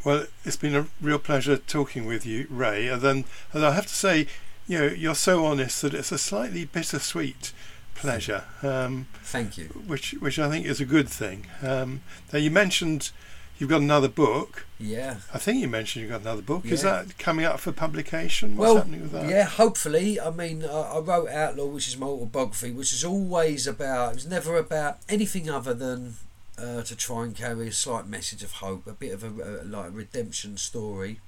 [0.04, 2.88] Well, it's been a real pleasure talking with you, Ray.
[2.88, 4.28] And then, and I have to say,
[4.68, 7.52] you know, you're so honest that it's a slightly bittersweet
[7.96, 8.46] pleasure.
[8.64, 9.66] Um, Thank you.
[9.66, 11.48] Which, which I think is a good thing.
[11.62, 13.12] Um, now you mentioned
[13.60, 14.66] You've got another book.
[14.80, 15.18] Yeah.
[15.34, 16.64] I think you mentioned you've got another book.
[16.64, 16.74] Yeah.
[16.74, 18.56] Is that coming up for publication?
[18.56, 19.30] What's well, happening with that?
[19.30, 20.18] Yeah, hopefully.
[20.18, 24.16] I mean, I, I wrote Outlaw, which is my autobiography, which is always about, it
[24.16, 26.16] was never about anything other than
[26.60, 29.64] uh, to try and carry a slight message of hope, a bit of a, a
[29.64, 31.20] like redemption story.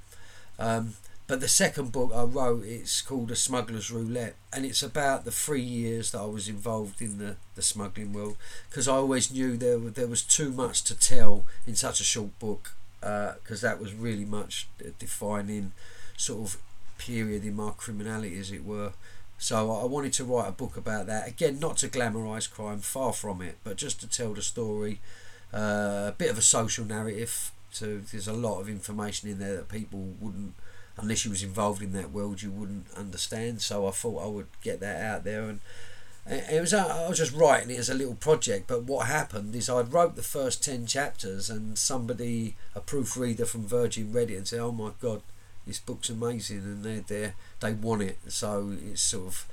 [0.60, 0.96] Um,
[1.28, 5.32] but the second book I wrote, it's called A Smuggler's Roulette, and it's about the
[5.32, 8.36] three years that I was involved in the, the smuggling world,
[8.70, 12.38] because I always knew there there was too much to tell in such a short
[12.40, 14.68] book, because uh, that was really much
[15.00, 15.72] defining
[16.18, 16.58] sort of
[16.98, 18.92] period in my criminality, as it were.
[19.42, 21.28] So I wanted to write a book about that.
[21.28, 25.00] Again, not to glamorise crime, far from it, but just to tell the story,
[25.52, 27.52] uh, a bit of a social narrative.
[27.76, 30.54] To there's a lot of information in there that people wouldn't
[30.96, 33.64] unless you was involved in that world, you wouldn't understand.
[33.64, 35.60] So I thought I would get that out there, and
[36.28, 38.68] it was I was just writing it as a little project.
[38.68, 43.66] But what happened is I wrote the first ten chapters, and somebody, a proofreader from
[43.66, 45.24] Virgin, read it and said, "Oh my God,
[45.66, 48.18] this book's amazing," and they they they want it.
[48.28, 49.46] So it's sort of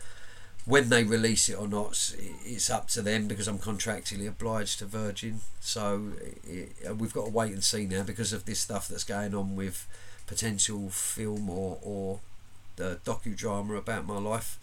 [0.64, 2.12] when they release it or not,
[2.44, 5.40] it's up to them because I'm contractually obliged to Virgin.
[5.60, 6.12] So
[6.46, 9.56] it, we've got to wait and see now because of this stuff that's going on
[9.56, 9.86] with
[10.26, 12.20] potential film or or
[12.76, 14.58] the docudrama about my life.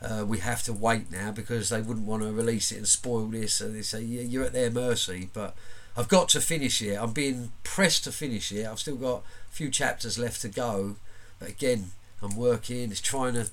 [0.00, 3.26] Uh, we have to wait now because they wouldn't want to release it and spoil
[3.26, 3.54] this.
[3.54, 5.28] So they say yeah, you're at their mercy.
[5.32, 5.56] But
[5.98, 6.94] I've got to finish it.
[6.94, 8.64] I'm being pressed to finish it.
[8.64, 10.94] I've still got a few chapters left to go.
[11.40, 11.90] But again,
[12.22, 12.92] I'm working.
[12.92, 13.50] It's trying to.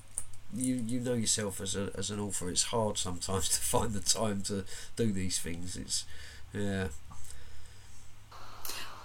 [0.54, 2.48] You you know yourself as a as an author.
[2.48, 5.76] It's hard sometimes to find the time to do these things.
[5.76, 6.04] It's
[6.54, 6.88] yeah.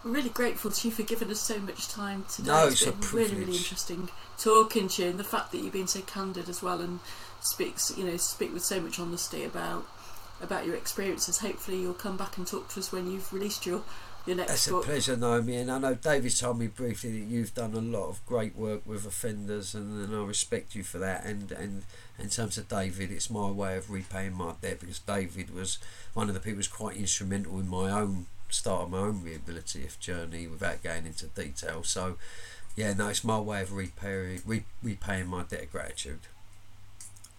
[0.06, 2.52] We're really grateful to you for giving us so much time today.
[2.52, 5.58] No, it's it's a been really, really interesting talking to you, and the fact that
[5.58, 7.00] you've been so candid as well, and
[7.42, 9.88] speaks, you know, speak with so much honesty about
[10.42, 11.40] about your experiences.
[11.40, 13.84] Hopefully, you'll come back and talk to us when you've released your
[14.26, 14.86] your next book It's a book.
[14.86, 18.24] pleasure, Naomi, and I know David told me briefly that you've done a lot of
[18.26, 21.26] great work with offenders, and, and I respect you for that.
[21.26, 21.84] And, and
[22.20, 25.80] in terms of David, it's my way of repaying my debt because David was
[26.14, 29.98] one of the people who's quite instrumental in my own start of my own rehabilitative
[30.00, 31.84] journey without going into detail.
[31.84, 32.18] So,
[32.76, 36.20] yeah, no, it's my way of repaying re, repaying my debt of gratitude.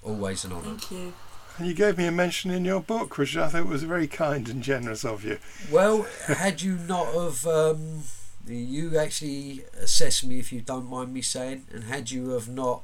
[0.03, 0.63] Always an honour.
[0.63, 1.13] Thank you.
[1.59, 4.49] And you gave me a mention in your book, which I thought was very kind
[4.49, 5.39] and generous of you.
[5.71, 8.03] Well, had you not have um,
[8.47, 12.83] you actually assessed me, if you don't mind me saying, and had you have not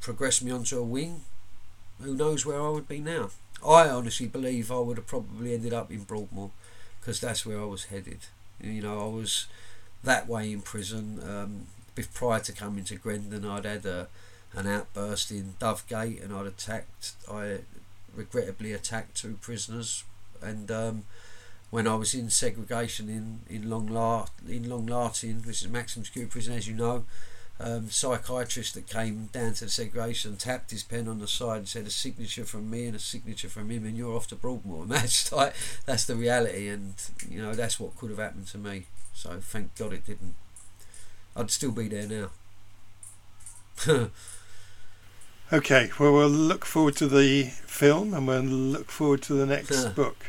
[0.00, 1.22] progressed me onto a wing,
[2.00, 3.30] who knows where I would be now?
[3.66, 6.50] I honestly believe I would have probably ended up in Broadmoor
[7.00, 8.26] because that's where I was headed.
[8.60, 9.46] You know, I was
[10.04, 11.20] that way in prison.
[11.26, 11.66] Um,
[12.12, 14.08] prior to coming to Grendon, I'd had a,
[14.54, 17.60] an outburst in Dovegate and I'd attacked, I
[18.16, 20.04] regrettably attacked two prisoners
[20.42, 21.04] and um,
[21.70, 26.04] when I was in segregation in in Long La- in Long Lartin, which is maximum
[26.04, 27.04] security prison, as you know,
[27.58, 31.68] um, psychiatrist that came down to the segregation tapped his pen on the side and
[31.68, 34.82] said a signature from me and a signature from him, and you're off to Broadmoor.
[34.82, 35.54] And that's like
[35.84, 36.94] that's the reality, and
[37.28, 38.86] you know that's what could have happened to me.
[39.12, 40.34] So thank God it didn't.
[41.34, 42.30] I'd still be there now.
[45.52, 49.70] Okay, well, we'll look forward to the film and we'll look forward to the next
[49.70, 49.88] Yeah.
[49.90, 50.26] book.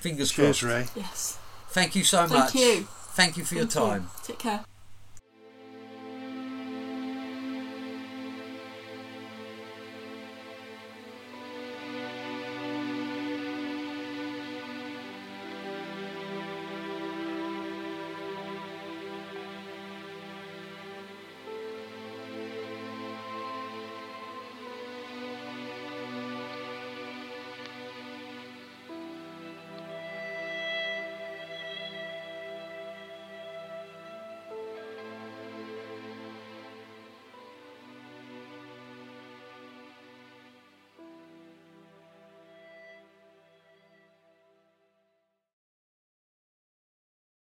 [0.00, 0.94] Fingers Cheers, crossed.
[0.94, 1.02] Ray.
[1.02, 1.38] Yes.
[1.70, 2.52] Thank you so Thank much.
[2.52, 2.88] Thank you.
[3.14, 3.90] Thank you for your Thank you.
[3.90, 4.10] time.
[4.24, 4.64] Take care.